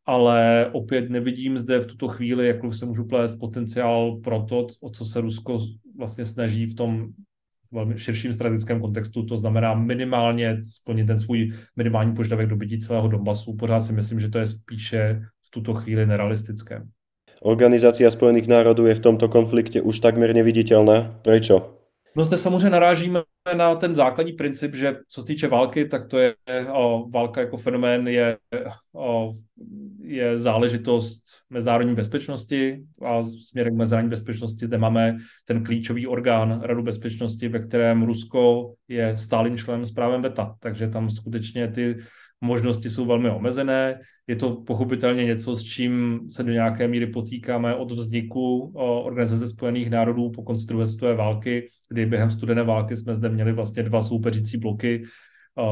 ale 0.05 0.69
opět 0.71 1.09
nevidím 1.09 1.57
zde 1.57 1.79
v 1.79 1.85
tuto 1.85 2.07
chvíli, 2.07 2.47
jakou 2.47 2.71
se 2.71 2.85
můžu 2.85 3.03
plést 3.03 3.35
potenciál 3.35 4.19
pro 4.23 4.45
to, 4.49 4.67
o 4.81 4.89
co 4.89 5.05
se 5.05 5.21
Rusko 5.21 5.59
vlastně 5.97 6.25
snaží 6.25 6.65
v 6.65 6.75
tom 6.75 7.07
velmi 7.71 7.99
širším 7.99 8.33
strategickém 8.33 8.81
kontextu, 8.81 9.25
to 9.25 9.37
znamená 9.37 9.73
minimálně 9.73 10.61
splnit 10.63 11.05
ten 11.07 11.19
svůj 11.19 11.51
minimální 11.75 12.15
požadavek 12.15 12.49
dobytí 12.49 12.79
celého 12.79 13.07
Donbasu. 13.07 13.55
Pořád 13.55 13.79
si 13.79 13.93
myslím, 13.93 14.19
že 14.19 14.29
to 14.29 14.37
je 14.37 14.47
spíše 14.47 15.21
v 15.47 15.49
tuto 15.49 15.73
chvíli 15.73 16.05
nerealistické. 16.05 16.81
Organizácia 17.41 18.11
Spojených 18.11 18.47
národů 18.47 18.85
je 18.85 18.95
v 18.95 18.99
tomto 18.99 19.29
konflikte 19.29 19.81
už 19.81 19.99
takmer 19.99 20.33
neviditeľná. 20.33 21.21
Prečo? 21.21 21.84
No 22.17 22.23
zde 22.23 22.37
samozřejmě 22.37 22.69
narážíme 22.69 23.23
na 23.57 23.75
ten 23.75 23.95
základní 23.95 24.33
princip, 24.33 24.75
že 24.75 24.95
co 25.07 25.21
se 25.21 25.27
týče 25.27 25.47
války, 25.47 25.85
tak 25.85 26.05
to 26.05 26.17
je 26.17 26.35
o, 26.73 27.09
válka 27.09 27.41
jako 27.41 27.57
fenomén 27.57 28.07
je, 28.07 28.37
o, 28.95 29.33
je 30.01 30.37
záležitost 30.37 31.23
mezinárodní 31.49 31.95
bezpečnosti 31.95 32.83
a 33.05 33.23
směrem 33.23 33.73
k 33.75 33.77
mezinárodní 33.77 34.09
bezpečnosti 34.09 34.65
zde 34.65 34.77
máme 34.77 35.17
ten 35.47 35.63
klíčový 35.63 36.07
orgán 36.07 36.61
Radu 36.61 36.83
bezpečnosti, 36.83 37.47
ve 37.47 37.59
kterém 37.59 38.03
Rusko 38.03 38.73
je 38.87 39.17
stálým 39.17 39.57
členem 39.57 39.85
s 39.85 39.91
právem 39.91 40.21
VETA. 40.21 40.55
Takže 40.59 40.87
tam 40.87 41.09
skutečně 41.09 41.67
ty 41.67 41.95
možnosti 42.41 42.89
jsou 42.89 43.05
velmi 43.05 43.29
omezené. 43.29 43.99
Je 44.27 44.35
to 44.35 44.55
pochopitelně 44.55 45.23
něco, 45.23 45.55
s 45.55 45.63
čím 45.63 46.19
se 46.29 46.43
do 46.43 46.51
nějaké 46.51 46.87
míry 46.87 47.07
potýkáme 47.07 47.75
od 47.75 47.91
vzniku 47.91 48.73
Organizace 49.03 49.47
spojených 49.47 49.89
národů 49.89 50.31
po 50.31 50.43
konci 50.43 50.65
druhé 50.65 50.87
světové 50.87 51.15
války, 51.15 51.69
kdy 51.89 52.05
během 52.05 52.31
studené 52.31 52.63
války 52.63 52.97
jsme 52.97 53.15
zde 53.15 53.29
měli 53.29 53.53
vlastně 53.53 53.83
dva 53.83 54.01
soupeřící 54.01 54.57
bloky, 54.57 55.03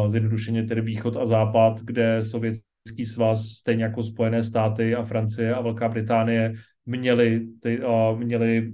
zjednodušeně 0.08 0.63
tedy 0.63 0.82
východ 0.82 1.17
a 1.17 1.26
západ, 1.26 1.82
kde 1.82 2.23
Sovětský 2.23 3.06
svaz, 3.06 3.45
stejně 3.45 3.84
jako 3.84 4.04
Spojené 4.04 4.43
státy 4.43 4.95
a 4.95 5.04
Francie 5.04 5.56
a 5.56 5.62
Velká 5.62 5.89
Británie 5.89 6.54
měli 6.86 7.47
ty, 7.62 7.82
měli 8.17 8.73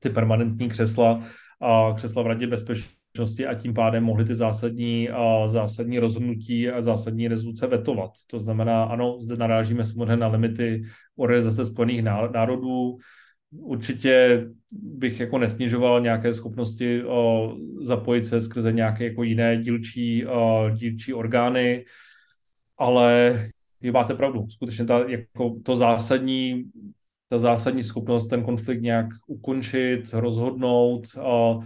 ty 0.00 0.10
permanentní 0.10 0.68
křesla 0.68 1.22
a 1.60 1.92
křesla 1.96 2.22
v 2.22 2.26
Radě 2.26 2.46
bezpečnosti 2.46 2.95
a 3.46 3.54
tím 3.54 3.74
pádem 3.74 4.04
mohli 4.04 4.24
ty 4.24 4.34
zásadní, 4.34 5.08
zásadní 5.46 5.98
rozhodnutí 5.98 6.68
a 6.68 6.82
zásadní 6.82 7.28
rezoluce 7.28 7.66
vetovat. 7.66 8.10
To 8.26 8.38
znamená, 8.38 8.84
ano, 8.84 9.18
zde 9.20 9.36
narážíme 9.36 9.84
samozřejmě 9.84 10.16
na 10.16 10.28
limity 10.28 10.82
Organizace 11.16 11.66
spojených 11.66 12.02
národů. 12.02 12.96
Určitě 13.50 14.46
bych 14.70 15.20
jako 15.20 15.38
nesnižoval 15.38 16.00
nějaké 16.00 16.34
schopnosti 16.34 17.04
o, 17.04 17.52
zapojit 17.80 18.24
se 18.24 18.40
skrze 18.40 18.72
nějaké 18.72 19.04
jako 19.04 19.22
jiné 19.22 19.56
dílčí, 19.56 20.26
o, 20.26 20.70
dílčí 20.74 21.14
orgány, 21.14 21.84
ale 22.78 23.38
vy 23.80 23.90
máte 23.90 24.14
pravdu. 24.14 24.46
Skutečně 24.50 24.84
ta, 24.84 25.04
jako 25.08 25.56
to 25.64 25.76
zásadní, 25.76 26.64
ta 27.28 27.38
zásadní 27.38 27.82
schopnost 27.82 28.26
ten 28.26 28.44
konflikt 28.44 28.82
nějak 28.82 29.06
ukončit, 29.26 30.02
rozhodnout, 30.12 31.02
o, 31.20 31.60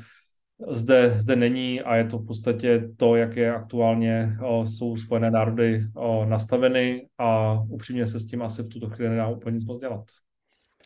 zde, 0.69 1.15
zde 1.17 1.37
není 1.37 1.81
a 1.81 1.97
je 1.97 2.05
to 2.05 2.19
v 2.19 2.27
podstatě 2.27 2.89
to, 2.97 3.17
jak 3.17 3.37
je 3.37 3.55
aktuálně 3.55 4.37
o, 4.45 4.67
jsou 4.67 4.97
Spojené 4.97 5.31
národy 5.31 5.83
o, 5.95 6.25
nastaveny 6.25 7.07
a 7.19 7.61
upřímně 7.69 8.07
se 8.07 8.21
s 8.21 8.27
tím 8.27 8.43
asi 8.43 8.63
v 8.63 8.69
tuto 8.69 8.89
chvíli 8.91 9.11
nedá 9.11 9.29
úplně 9.29 9.55
nic 9.55 9.65
moc 9.65 9.81
dělat. 9.81 10.05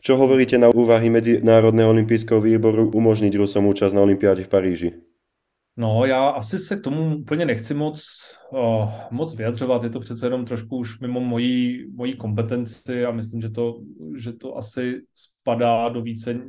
Čo 0.05 0.21
hovoríte 0.21 0.61
na 0.61 0.69
úvahy 0.69 1.09
Medzinárodného 1.09 1.89
olympijského 1.89 2.37
výboru 2.37 2.93
umožniť 2.93 3.41
Rusom 3.41 3.65
účast 3.65 3.97
na 3.97 4.05
olympiáde 4.05 4.45
v 4.45 4.51
Paríži? 4.53 4.89
No, 5.77 6.05
já 6.05 6.27
asi 6.27 6.59
se 6.59 6.75
k 6.75 6.81
tomu 6.81 7.17
úplně 7.17 7.45
nechci 7.45 7.73
moc, 7.73 8.05
uh, 8.51 8.89
moc 9.11 9.35
vyjadřovat. 9.35 9.83
Je 9.83 9.89
to 9.89 9.99
přece 9.99 10.25
jenom 10.25 10.45
trošku 10.45 10.77
už 10.77 10.99
mimo 10.99 11.19
mojí, 11.19 11.85
mojí 11.95 12.13
kompetenci 12.13 13.05
a 13.05 13.11
myslím, 13.11 13.41
že 13.41 13.49
to, 13.49 13.79
že 14.17 14.33
to 14.33 14.57
asi 14.57 15.01
spadá 15.15 15.89
do 15.89 16.01
více, 16.01 16.39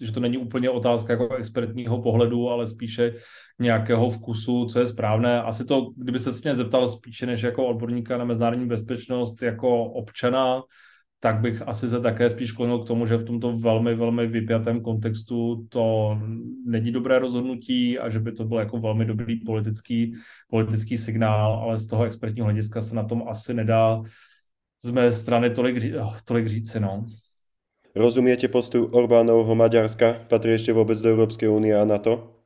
že 0.00 0.12
to 0.12 0.20
není 0.20 0.38
úplně 0.38 0.70
otázka 0.70 1.12
jako 1.12 1.34
expertního 1.34 2.02
pohledu, 2.02 2.50
ale 2.50 2.66
spíše 2.66 3.14
nějakého 3.58 4.10
vkusu, 4.10 4.66
co 4.66 4.78
je 4.80 4.86
správné. 4.86 5.42
Asi 5.42 5.64
to, 5.64 5.90
kdyby 5.96 6.18
se 6.18 6.30
mě 6.44 6.54
zeptal 6.54 6.88
spíše 6.88 7.26
než 7.26 7.42
jako 7.42 7.66
odborníka 7.66 8.18
na 8.18 8.24
mezinárodní 8.24 8.66
bezpečnost, 8.66 9.42
jako 9.42 9.84
občana, 9.84 10.62
tak 11.22 11.40
bych 11.40 11.68
asi 11.68 11.88
se 11.88 12.00
také 12.00 12.30
spíš 12.30 12.52
klonil 12.52 12.78
k 12.78 12.86
tomu, 12.86 13.06
že 13.06 13.16
v 13.16 13.24
tomto 13.24 13.52
velmi, 13.52 13.94
velmi 13.94 14.26
vypjatém 14.26 14.80
kontextu 14.80 15.66
to 15.68 16.18
není 16.66 16.92
dobré 16.92 17.18
rozhodnutí 17.18 17.98
a 17.98 18.10
že 18.10 18.20
by 18.20 18.32
to 18.32 18.44
byl 18.44 18.58
jako 18.58 18.78
velmi 18.78 19.04
dobrý 19.04 19.36
politický, 19.36 20.14
politický 20.50 20.98
signál, 20.98 21.52
ale 21.52 21.78
z 21.78 21.86
toho 21.86 22.04
expertního 22.04 22.44
hlediska 22.44 22.82
se 22.82 22.94
na 22.94 23.04
tom 23.04 23.22
asi 23.28 23.54
nedá 23.54 24.02
z 24.82 24.90
mé 24.90 25.12
strany 25.12 25.50
tolik, 25.50 25.94
tolik 26.24 26.46
říci. 26.46 26.80
No. 26.80 27.06
Rozumiete 27.94 28.48
postup 28.48 28.94
Orbánovho 28.94 29.54
Maďarska? 29.54 30.12
Patří 30.12 30.48
ještě 30.48 30.72
vůbec 30.72 31.00
do 31.00 31.08
Evropské 31.08 31.48
unie 31.48 31.80
a 31.80 31.84
NATO? 31.84 32.36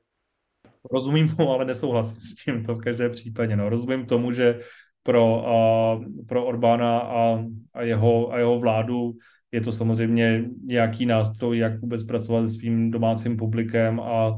Rozumím 0.92 1.34
mu, 1.38 1.50
ale 1.50 1.64
nesouhlasím 1.64 2.20
s 2.20 2.34
tím 2.34 2.64
to 2.64 2.74
v 2.74 2.80
každém 2.80 3.10
případě. 3.10 3.56
No. 3.56 3.68
Rozumím 3.68 4.06
tomu, 4.06 4.32
že 4.32 4.58
pro, 5.06 5.48
a, 5.48 6.00
pro 6.26 6.44
Orbána 6.44 6.98
a, 6.98 7.44
a, 7.74 7.82
jeho, 7.82 8.32
a 8.32 8.38
jeho 8.38 8.58
vládu 8.58 9.12
je 9.52 9.60
to 9.60 9.72
samozřejmě 9.72 10.44
nějaký 10.64 11.06
nástroj, 11.06 11.58
jak 11.58 11.80
vůbec 11.80 12.02
pracovat 12.02 12.46
se 12.46 12.54
svým 12.54 12.90
domácím 12.90 13.36
publikem 13.36 14.00
a, 14.00 14.36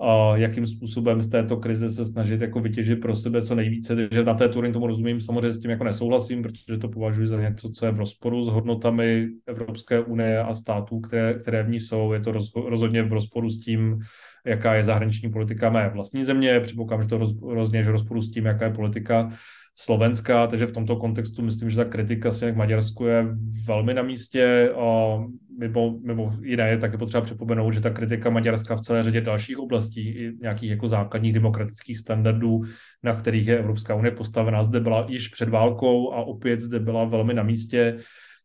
a 0.00 0.36
jakým 0.36 0.66
způsobem 0.66 1.22
z 1.22 1.28
této 1.28 1.56
krize 1.56 1.90
se 1.90 2.04
snažit 2.04 2.40
jako 2.40 2.60
vytěžit 2.60 3.00
pro 3.00 3.16
sebe 3.16 3.42
co 3.42 3.54
nejvíce. 3.54 3.96
Takže 3.96 4.24
na 4.24 4.34
té 4.34 4.48
turin 4.48 4.72
tomu 4.72 4.86
rozumím, 4.86 5.20
samozřejmě 5.20 5.52
s 5.52 5.60
tím 5.60 5.70
jako 5.70 5.84
nesouhlasím, 5.84 6.42
protože 6.42 6.78
to 6.80 6.88
považuji 6.88 7.26
za 7.26 7.40
něco, 7.40 7.70
co 7.70 7.86
je 7.86 7.92
v 7.92 7.98
rozporu 7.98 8.44
s 8.44 8.48
hodnotami 8.48 9.28
Evropské 9.46 10.00
unie 10.00 10.42
a 10.42 10.54
států, 10.54 11.00
které, 11.00 11.34
které 11.34 11.62
v 11.62 11.70
ní 11.70 11.80
jsou. 11.80 12.12
Je 12.12 12.20
to 12.20 12.32
roz, 12.32 12.50
rozhodně 12.68 13.02
v 13.02 13.12
rozporu 13.12 13.50
s 13.50 13.60
tím, 13.60 13.98
jaká 14.46 14.74
je 14.74 14.84
zahraniční 14.84 15.30
politika 15.30 15.70
mé 15.70 15.88
vlastní 15.88 16.24
země. 16.24 16.60
Předpokládám, 16.60 17.02
že 17.02 17.08
to 17.08 17.18
roz, 17.18 17.42
rozhodně 17.42 17.82
v 17.82 17.88
rozporu 17.88 18.22
s 18.22 18.30
tím, 18.30 18.46
jaká 18.46 18.64
je 18.64 18.72
politika 18.72 19.30
Slovenska, 19.74 20.46
takže 20.46 20.66
v 20.66 20.72
tomto 20.72 20.96
kontextu 20.96 21.42
myslím, 21.42 21.70
že 21.70 21.76
ta 21.76 21.84
kritika 21.84 22.30
směrem 22.30 22.54
k 22.54 22.58
Maďarsku 22.58 23.04
je 23.06 23.26
velmi 23.66 23.94
na 23.94 24.02
místě. 24.02 24.72
A 24.76 25.18
mimo, 25.58 25.98
mimo 26.04 26.32
jiné 26.42 26.68
je 26.68 26.78
také 26.78 26.98
potřeba 26.98 27.20
připomenout, 27.20 27.70
že 27.70 27.80
ta 27.80 27.90
kritika 27.90 28.30
Maďarska 28.30 28.76
v 28.76 28.80
celé 28.80 29.02
řadě 29.02 29.20
dalších 29.20 29.58
oblastí, 29.58 30.08
i 30.08 30.32
nějakých 30.40 30.70
jako 30.70 30.88
základních 30.88 31.32
demokratických 31.32 31.98
standardů, 31.98 32.62
na 33.02 33.14
kterých 33.14 33.46
je 33.46 33.58
Evropská 33.58 33.94
unie 33.94 34.10
postavená, 34.10 34.62
zde 34.62 34.80
byla 34.80 35.06
již 35.08 35.28
před 35.28 35.48
válkou 35.48 36.12
a 36.12 36.16
opět 36.16 36.60
zde 36.60 36.78
byla 36.78 37.04
velmi 37.04 37.34
na 37.34 37.42
místě. 37.42 37.96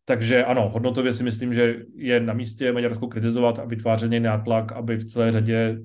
Takže 0.05 0.45
ano, 0.45 0.69
hodnotově 0.73 1.13
si 1.13 1.23
myslím, 1.23 1.53
že 1.53 1.75
je 1.95 2.19
na 2.19 2.33
místě 2.33 2.71
Maďarsko 2.71 3.07
kritizovat 3.07 3.59
a 3.59 3.65
vytvářený 3.65 4.19
nátlak, 4.19 4.71
aby 4.71 4.97
v 4.97 5.05
celé 5.05 5.31
řadě 5.31 5.79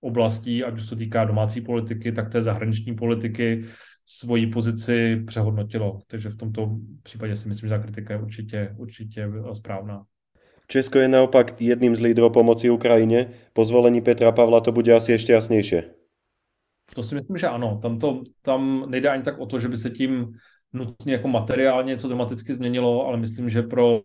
oblastí, 0.00 0.64
ať 0.64 0.74
už 0.74 0.82
se 0.82 0.90
to 0.90 0.96
týká 0.96 1.24
domácí 1.24 1.60
politiky, 1.60 2.12
tak 2.12 2.32
té 2.32 2.42
zahraniční 2.42 2.94
politiky, 2.94 3.64
svoji 4.12 4.46
pozici 4.46 5.22
přehodnotilo. 5.26 5.98
Takže 6.06 6.28
v 6.28 6.36
tomto 6.36 6.70
případě 7.02 7.36
si 7.36 7.48
myslím, 7.48 7.68
že 7.68 7.74
ta 7.74 7.82
kritika 7.82 8.14
je 8.14 8.20
určitě, 8.20 8.74
určitě 8.76 9.28
správná. 9.52 10.04
Česko 10.66 10.98
je 10.98 11.08
naopak 11.08 11.60
jedným 11.60 11.96
z 11.96 12.00
lídrov 12.00 12.32
pomoci 12.32 12.70
Ukrajině. 12.70 13.30
Po 13.52 13.64
zvolení 13.64 14.00
Petra 14.00 14.32
Pavla 14.32 14.60
to 14.60 14.72
bude 14.72 14.94
asi 14.94 15.12
ještě 15.12 15.32
jasnější. 15.32 15.76
To 16.94 17.02
si 17.02 17.14
myslím, 17.14 17.36
že 17.36 17.46
ano. 17.46 17.78
Tam, 17.82 17.98
to, 17.98 18.22
tam 18.42 18.84
nejde 18.88 19.08
ani 19.08 19.22
tak 19.22 19.38
o 19.38 19.46
to, 19.46 19.58
že 19.58 19.68
by 19.68 19.76
se 19.76 19.90
tím 19.90 20.32
nutně 20.72 21.12
jako 21.12 21.28
materiálně 21.28 21.88
něco 21.88 22.08
dramaticky 22.08 22.54
změnilo, 22.54 23.06
ale 23.06 23.16
myslím, 23.16 23.50
že 23.50 23.62
pro 23.62 24.00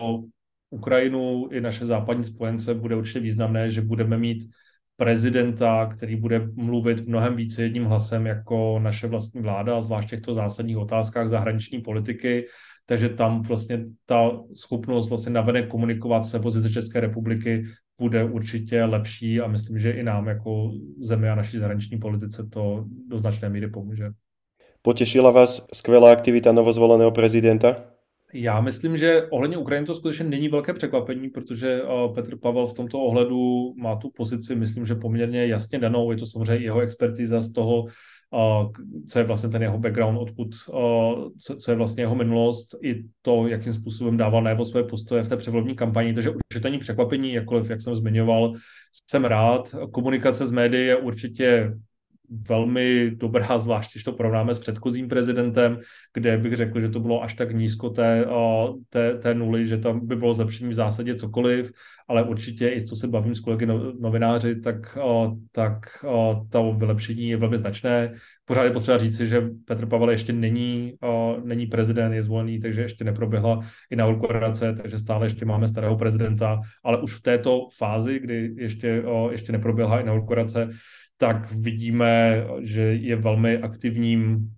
Ukrajinu 0.69 1.47
i 1.51 1.61
naše 1.61 1.85
západní 1.85 2.23
spojence 2.23 2.73
bude 2.73 2.95
určitě 2.95 3.19
významné, 3.19 3.71
že 3.71 3.81
budeme 3.81 4.17
mít 4.17 4.49
prezidenta, 4.97 5.85
který 5.85 6.15
bude 6.15 6.47
mluvit 6.55 7.07
mnohem 7.07 7.35
více 7.35 7.63
jedním 7.63 7.85
hlasem 7.85 8.25
jako 8.25 8.79
naše 8.79 9.07
vlastní 9.07 9.41
vláda, 9.41 9.81
zvlášť 9.81 10.07
v 10.07 10.09
těchto 10.09 10.33
zásadních 10.33 10.77
otázkách 10.77 11.29
zahraniční 11.29 11.81
politiky. 11.81 12.45
Takže 12.85 13.09
tam 13.09 13.41
vlastně 13.41 13.83
ta 14.05 14.31
schopnost 14.53 15.09
vlastně 15.09 15.31
navenek 15.31 15.67
komunikovat 15.67 16.25
se 16.25 16.39
pozice 16.39 16.69
České 16.69 16.99
republiky 16.99 17.63
bude 17.99 18.23
určitě 18.23 18.83
lepší 18.83 19.41
a 19.41 19.47
myslím, 19.47 19.79
že 19.79 19.91
i 19.91 20.03
nám 20.03 20.27
jako 20.27 20.71
zemi 20.99 21.29
a 21.29 21.35
naší 21.35 21.57
zahraniční 21.57 21.97
politice 21.97 22.47
to 22.49 22.85
do 23.07 23.17
značné 23.19 23.49
míry 23.49 23.67
pomůže. 23.69 24.09
Potěšila 24.81 25.31
vás 25.31 25.67
skvělá 25.73 26.11
aktivita 26.11 26.51
novozvoleného 26.51 27.11
prezidenta? 27.11 27.94
Já 28.33 28.61
myslím, 28.61 28.97
že 28.97 29.23
ohledně 29.29 29.57
Ukrajiny 29.57 29.87
to 29.87 29.95
skutečně 29.95 30.25
není 30.25 30.49
velké 30.49 30.73
překvapení, 30.73 31.29
protože 31.29 31.81
eh, 31.83 32.13
Petr 32.13 32.37
Pavel 32.37 32.65
v 32.65 32.73
tomto 32.73 32.99
ohledu 32.99 33.73
má 33.77 33.95
tu 33.95 34.11
pozici, 34.15 34.55
myslím, 34.55 34.85
že 34.85 34.95
poměrně 34.95 35.47
jasně 35.47 35.79
danou. 35.79 36.11
Je 36.11 36.17
to 36.17 36.25
samozřejmě 36.25 36.65
jeho 36.65 36.79
expertiza 36.79 37.41
z 37.41 37.51
toho, 37.51 37.85
eh, 37.87 38.67
co 39.07 39.19
je 39.19 39.25
vlastně 39.25 39.49
ten 39.49 39.61
jeho 39.61 39.77
background, 39.77 40.19
odkud, 40.19 40.55
eh, 40.69 41.55
co 41.57 41.71
je 41.71 41.75
vlastně 41.75 42.03
jeho 42.03 42.15
minulost, 42.15 42.75
i 42.83 43.03
to, 43.21 43.47
jakým 43.47 43.73
způsobem 43.73 44.17
dával 44.17 44.43
najevo 44.43 44.65
své 44.65 44.83
postoje 44.83 45.23
v 45.23 45.29
té 45.29 45.37
převolební 45.37 45.75
kampani. 45.75 46.13
Takže 46.13 46.29
určitě 46.29 46.69
není 46.69 46.79
překvapení, 46.79 47.33
jakkoliv, 47.33 47.69
jak 47.69 47.81
jsem 47.81 47.95
zmiňoval, 47.95 48.53
jsem 49.09 49.25
rád. 49.25 49.75
Komunikace 49.91 50.45
s 50.45 50.51
médií 50.51 50.87
je 50.87 50.95
určitě 50.95 51.73
velmi 52.29 53.11
dobrá, 53.15 53.59
zvlášť 53.59 53.93
když 53.93 54.03
to 54.03 54.11
porovnáme 54.11 54.55
s 54.55 54.59
předchozím 54.59 55.07
prezidentem, 55.07 55.79
kde 56.13 56.37
bych 56.37 56.53
řekl, 56.53 56.79
že 56.79 56.89
to 56.89 56.99
bylo 56.99 57.23
až 57.23 57.33
tak 57.33 57.51
nízko 57.51 57.89
té, 57.89 58.25
té, 58.89 59.13
té 59.17 59.33
nuly, 59.33 59.67
že 59.67 59.77
tam 59.77 60.07
by 60.07 60.15
bylo 60.15 60.33
zlepšení 60.33 60.69
v 60.69 60.73
zásadě 60.73 61.15
cokoliv, 61.15 61.71
ale 62.07 62.23
určitě 62.23 62.69
i 62.69 62.85
co 62.85 62.95
se 62.95 63.07
bavím 63.07 63.35
s 63.35 63.39
kolegy 63.39 63.65
no, 63.65 63.93
novináři, 63.99 64.61
tak, 64.61 64.97
tak 65.51 66.05
to 66.49 66.73
vylepšení 66.73 67.29
je 67.29 67.37
velmi 67.37 67.57
značné. 67.57 68.13
Pořád 68.45 68.63
je 68.63 68.71
potřeba 68.71 68.97
říci, 68.97 69.27
že 69.27 69.49
Petr 69.65 69.85
Pavel 69.85 70.09
ještě 70.09 70.33
není, 70.33 70.93
není 71.43 71.65
prezident, 71.65 72.13
je 72.13 72.23
zvolený, 72.23 72.59
takže 72.59 72.81
ještě 72.81 73.03
neproběhla 73.03 73.59
inaugurace, 73.91 74.73
takže 74.81 74.99
stále 74.99 75.25
ještě 75.25 75.45
máme 75.45 75.67
starého 75.67 75.97
prezidenta, 75.97 76.61
ale 76.83 77.01
už 77.01 77.13
v 77.13 77.21
této 77.21 77.67
fázi, 77.77 78.19
kdy 78.19 78.53
ještě, 78.57 79.03
ještě 79.31 79.51
neproběhla 79.51 79.99
inaugurace, 79.99 80.69
tak 81.17 81.51
vidíme, 81.51 82.43
že 82.61 82.81
je 82.81 83.15
velmi 83.15 83.57
aktivním 83.57 84.49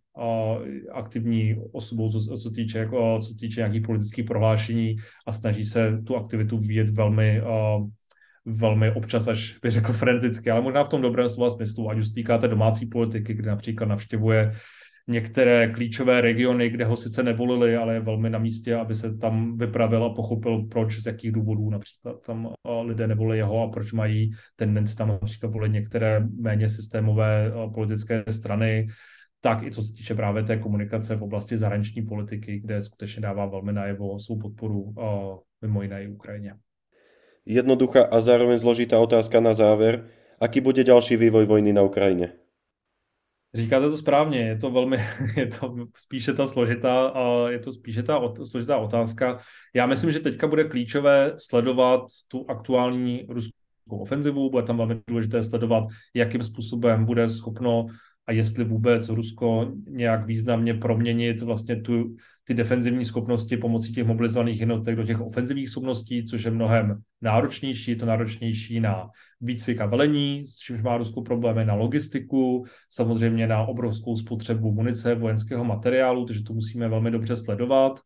aktivní 0.92 1.56
osobou, 1.72 2.10
co, 2.10 2.38
co, 2.38 2.52
týče, 2.52 2.80
jako, 2.80 3.20
co 3.20 3.34
týče 3.34 3.60
nějakých 3.60 3.82
politických 3.82 4.26
prohlášení 4.26 4.96
a 5.28 5.32
snaží 5.32 5.66
se 5.66 6.02
tu 6.08 6.16
aktivitu 6.16 6.58
vyjet 6.58 6.90
velmi, 6.90 7.42
velmi 8.46 8.92
občas 8.92 9.28
až 9.28 9.60
bych 9.62 9.72
řekl 9.72 9.94
freneticky, 9.94 10.52
ale 10.52 10.62
možná 10.62 10.84
v 10.84 10.90
tom 10.90 11.02
dobrém 11.02 11.30
slova 11.30 11.50
smyslu, 11.50 11.90
ať 11.90 11.98
už 11.98 12.12
týká 12.12 12.38
té 12.38 12.48
domácí 12.48 12.86
politiky, 12.86 13.34
kde 13.34 13.50
například 13.50 13.88
navštěvuje 13.88 14.52
některé 15.08 15.68
klíčové 15.68 16.22
regiony, 16.22 16.70
kde 16.70 16.86
ho 16.86 16.98
sice 16.98 17.24
nevolili, 17.24 17.76
ale 17.76 17.94
je 17.94 18.00
velmi 18.00 18.30
na 18.30 18.40
místě, 18.40 18.76
aby 18.76 18.96
se 18.96 19.18
tam 19.18 19.58
vypravil 19.58 20.04
a 20.04 20.14
pochopil, 20.14 20.64
proč, 20.64 21.00
z 21.00 21.06
jakých 21.06 21.32
důvodů 21.32 21.70
například 21.70 22.24
tam 22.24 22.54
lidé 22.82 23.08
nevolí 23.08 23.38
jeho 23.38 23.64
a 23.64 23.68
proč 23.68 23.94
mají 23.94 24.32
tendenci 24.56 24.96
tam 24.96 25.08
například 25.08 25.52
volit 25.52 25.72
některé 25.72 26.28
méně 26.42 26.70
systémové 26.70 27.52
politické 27.74 28.24
strany, 28.30 28.88
tak 29.42 29.64
i 29.64 29.72
co 29.72 29.82
se 29.82 29.94
týče 29.94 30.16
právě 30.16 30.44
té 30.44 30.58
komunikace 30.58 31.16
v 31.16 31.24
oblasti 31.24 31.58
zahraniční 31.58 32.02
politiky, 32.02 32.60
kde 32.60 32.82
skutečně 32.82 33.22
dává 33.22 33.46
velmi 33.46 33.74
najevo 33.74 34.20
svou 34.20 34.40
podporu 34.40 34.94
mimo 35.62 35.82
jiné 35.82 36.04
i 36.04 36.08
Ukrajině. 36.08 36.54
Jednoduchá 37.46 38.04
a 38.04 38.20
zároveň 38.20 38.58
zložitá 38.58 39.00
otázka 39.00 39.40
na 39.40 39.54
závěr. 39.54 40.08
Aký 40.40 40.62
bude 40.62 40.84
další 40.84 41.18
vývoj 41.18 41.46
vojny 41.46 41.74
na 41.74 41.82
Ukrajině? 41.82 42.32
Říkáte 43.58 43.90
to 43.90 43.98
správně, 43.98 44.40
je 44.40 44.58
to 44.58 44.72
velmi, 44.72 44.98
je 45.36 45.48
to 45.48 45.76
spíše 45.96 46.34
ta 46.34 46.48
složitá, 46.48 47.14
je 47.50 47.60
to 47.60 47.72
spíše 47.72 48.04
ta 48.04 48.22
složitá 48.44 48.78
otázka. 48.78 49.40
Já 49.74 49.86
myslím, 49.86 50.12
že 50.12 50.20
teďka 50.20 50.48
bude 50.48 50.64
klíčové 50.64 51.34
sledovat 51.38 52.02
tu 52.28 52.46
aktuální 52.50 53.26
ruskou 53.30 53.98
ofenzivu, 53.98 54.50
bude 54.50 54.64
tam 54.64 54.78
velmi 54.78 55.02
důležité 55.08 55.44
sledovat, 55.44 55.84
jakým 56.14 56.44
způsobem 56.44 57.06
bude 57.06 57.30
schopno 57.30 57.86
a 58.28 58.32
jestli 58.32 58.64
vůbec 58.64 59.10
Rusko 59.10 59.72
nějak 59.90 60.26
významně 60.26 60.74
proměnit 60.74 61.42
vlastně 61.42 61.76
tu, 61.76 62.16
ty 62.44 62.54
defenzivní 62.54 63.06
schopnosti 63.06 63.58
pomocí 63.58 63.94
těch 63.94 64.08
mobilizovaných 64.08 64.60
jednotek 64.60 64.96
do 64.96 65.04
těch 65.04 65.22
ofenzivních 65.22 65.70
schopností, 65.70 66.26
což 66.26 66.44
je 66.44 66.52
mnohem 66.52 67.02
náročnější. 67.22 67.92
Je 67.92 67.98
to 67.98 68.06
náročnější 68.06 68.80
na 68.80 69.10
výcvik 69.42 69.82
a 69.82 69.86
velení, 69.86 70.48
s 70.48 70.58
čímž 70.58 70.82
má 70.82 70.98
Rusko 70.98 71.22
problémy 71.22 71.66
na 71.66 71.74
logistiku, 71.74 72.66
samozřejmě 72.90 73.48
na 73.48 73.66
obrovskou 73.66 74.16
spotřebu 74.16 74.72
munice, 74.72 75.16
vojenského 75.16 75.64
materiálu, 75.64 76.26
takže 76.26 76.44
to 76.44 76.54
musíme 76.54 76.90
velmi 76.90 77.12
dobře 77.12 77.36
sledovat 77.36 78.00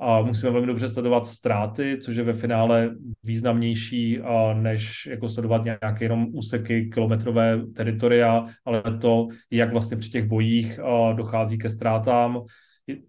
a 0.00 0.22
musíme 0.22 0.52
velmi 0.52 0.66
dobře 0.66 0.88
sledovat 0.88 1.26
ztráty, 1.26 1.98
což 2.00 2.16
je 2.16 2.22
ve 2.22 2.32
finále 2.32 2.90
významnější, 3.24 4.20
než 4.54 5.06
jako 5.06 5.28
sledovat 5.28 5.64
nějaké 5.64 6.04
jenom 6.04 6.26
úseky 6.32 6.90
kilometrové 6.94 7.60
teritoria, 7.76 8.46
ale 8.64 8.82
to, 9.00 9.28
jak 9.50 9.72
vlastně 9.72 9.96
při 9.96 10.10
těch 10.10 10.24
bojích 10.24 10.80
dochází 11.16 11.58
ke 11.58 11.70
ztrátám. 11.70 12.42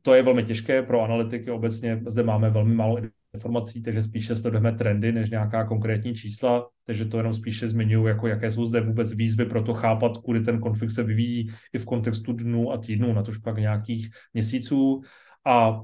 To 0.01 0.13
je 0.13 0.23
velmi 0.23 0.43
těžké 0.43 0.81
pro 0.81 1.01
analytiky 1.01 1.51
obecně. 1.51 2.01
Zde 2.07 2.23
máme 2.23 2.49
velmi 2.49 2.75
málo 2.75 2.97
informací, 3.33 3.81
takže 3.81 4.03
spíše 4.03 4.35
sledujeme 4.35 4.71
trendy 4.71 5.11
než 5.11 5.29
nějaká 5.29 5.63
konkrétní 5.63 6.15
čísla, 6.15 6.67
takže 6.85 7.05
to 7.05 7.17
jenom 7.17 7.33
spíše 7.33 7.67
zmiňuji, 7.67 8.07
jako 8.07 8.27
jaké 8.27 8.51
jsou 8.51 8.65
zde 8.65 8.81
vůbec 8.81 9.13
výzvy 9.13 9.45
pro 9.45 9.63
to 9.63 9.73
chápat, 9.73 10.17
kudy 10.17 10.39
ten 10.39 10.59
konflikt 10.59 10.91
se 10.91 11.03
vyvíjí 11.03 11.49
i 11.73 11.77
v 11.77 11.85
kontextu 11.85 12.33
dnů 12.33 12.71
a 12.71 12.77
týdnů, 12.77 13.13
na 13.13 13.23
tož 13.23 13.37
pak 13.37 13.57
nějakých 13.57 14.09
měsíců. 14.33 15.01
A 15.45 15.81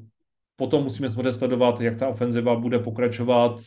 Potom 0.60 0.84
musíme 0.84 1.10
samozřejmě 1.10 1.32
sledovat, 1.32 1.82
jak 1.82 1.96
ta 1.96 2.08
ofenziva 2.08 2.56
bude 2.56 2.80
pokračovat. 2.80 3.60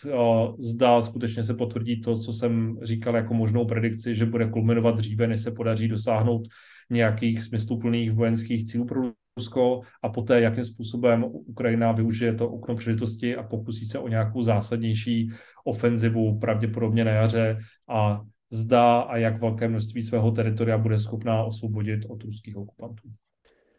Zda 0.59 1.03
skutečně 1.03 1.45
se 1.45 1.55
potvrdí 1.55 2.01
to, 2.01 2.19
co 2.19 2.33
jsem 2.33 2.79
říkal 2.83 3.17
jako 3.17 3.35
možnou 3.35 3.65
predikci, 3.65 4.15
že 4.15 4.27
bude 4.27 4.47
kulminovat 4.47 4.97
dříve, 4.97 5.27
než 5.27 5.41
se 5.41 5.51
podaří 5.51 5.89
dosáhnout 5.89 6.43
nějakých 6.91 7.43
smysluplných 7.43 8.13
vojenských 8.13 8.65
cílů 8.65 8.85
pro 8.85 9.01
Rusko 9.37 9.81
a 10.03 10.09
poté, 10.09 10.41
jakým 10.41 10.65
způsobem 10.65 11.25
Ukrajina 11.25 11.93
využije 11.93 12.35
to 12.35 12.51
okno 12.51 12.75
příležitosti 12.75 13.37
a 13.37 13.43
pokusí 13.43 13.87
se 13.87 13.99
o 13.99 14.09
nějakou 14.09 14.43
zásadnější 14.43 15.31
ofenzivu, 15.65 16.39
pravděpodobně 16.39 17.05
na 17.05 17.11
jaře 17.11 17.59
a 17.89 18.21
zda 18.51 19.01
a 19.01 19.17
jak 19.17 19.41
velké 19.41 19.69
množství 19.69 20.03
svého 20.03 20.31
teritoria 20.31 20.79
bude 20.79 20.99
schopná 20.99 21.45
osvobodit 21.45 22.01
od 22.09 22.25
ruských 22.25 22.57
okupantů. 22.57 23.09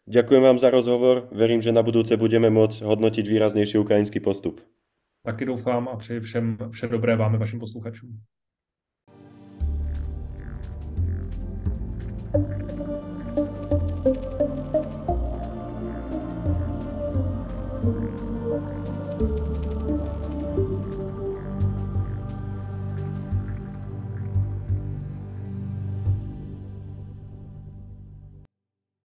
Ďakujem 0.08 0.42
vám 0.42 0.58
za 0.58 0.70
rozhovor, 0.70 1.28
verím, 1.30 1.62
že 1.62 1.70
na 1.70 1.82
budúce 1.82 2.16
budeme 2.18 2.50
môcť 2.50 2.82
hodnotiť 2.82 3.22
výraznejší 3.22 3.78
ukrajinský 3.78 4.18
postup. 4.18 4.58
Taky 5.22 5.44
doufám 5.46 5.88
a 5.88 5.96
přeji 5.96 6.20
všem 6.20 6.58
vše 6.70 6.86
dobré 6.88 7.16
vám 7.16 7.34
a 7.34 7.38
vašim 7.38 7.60
posluchačům. 7.60 8.20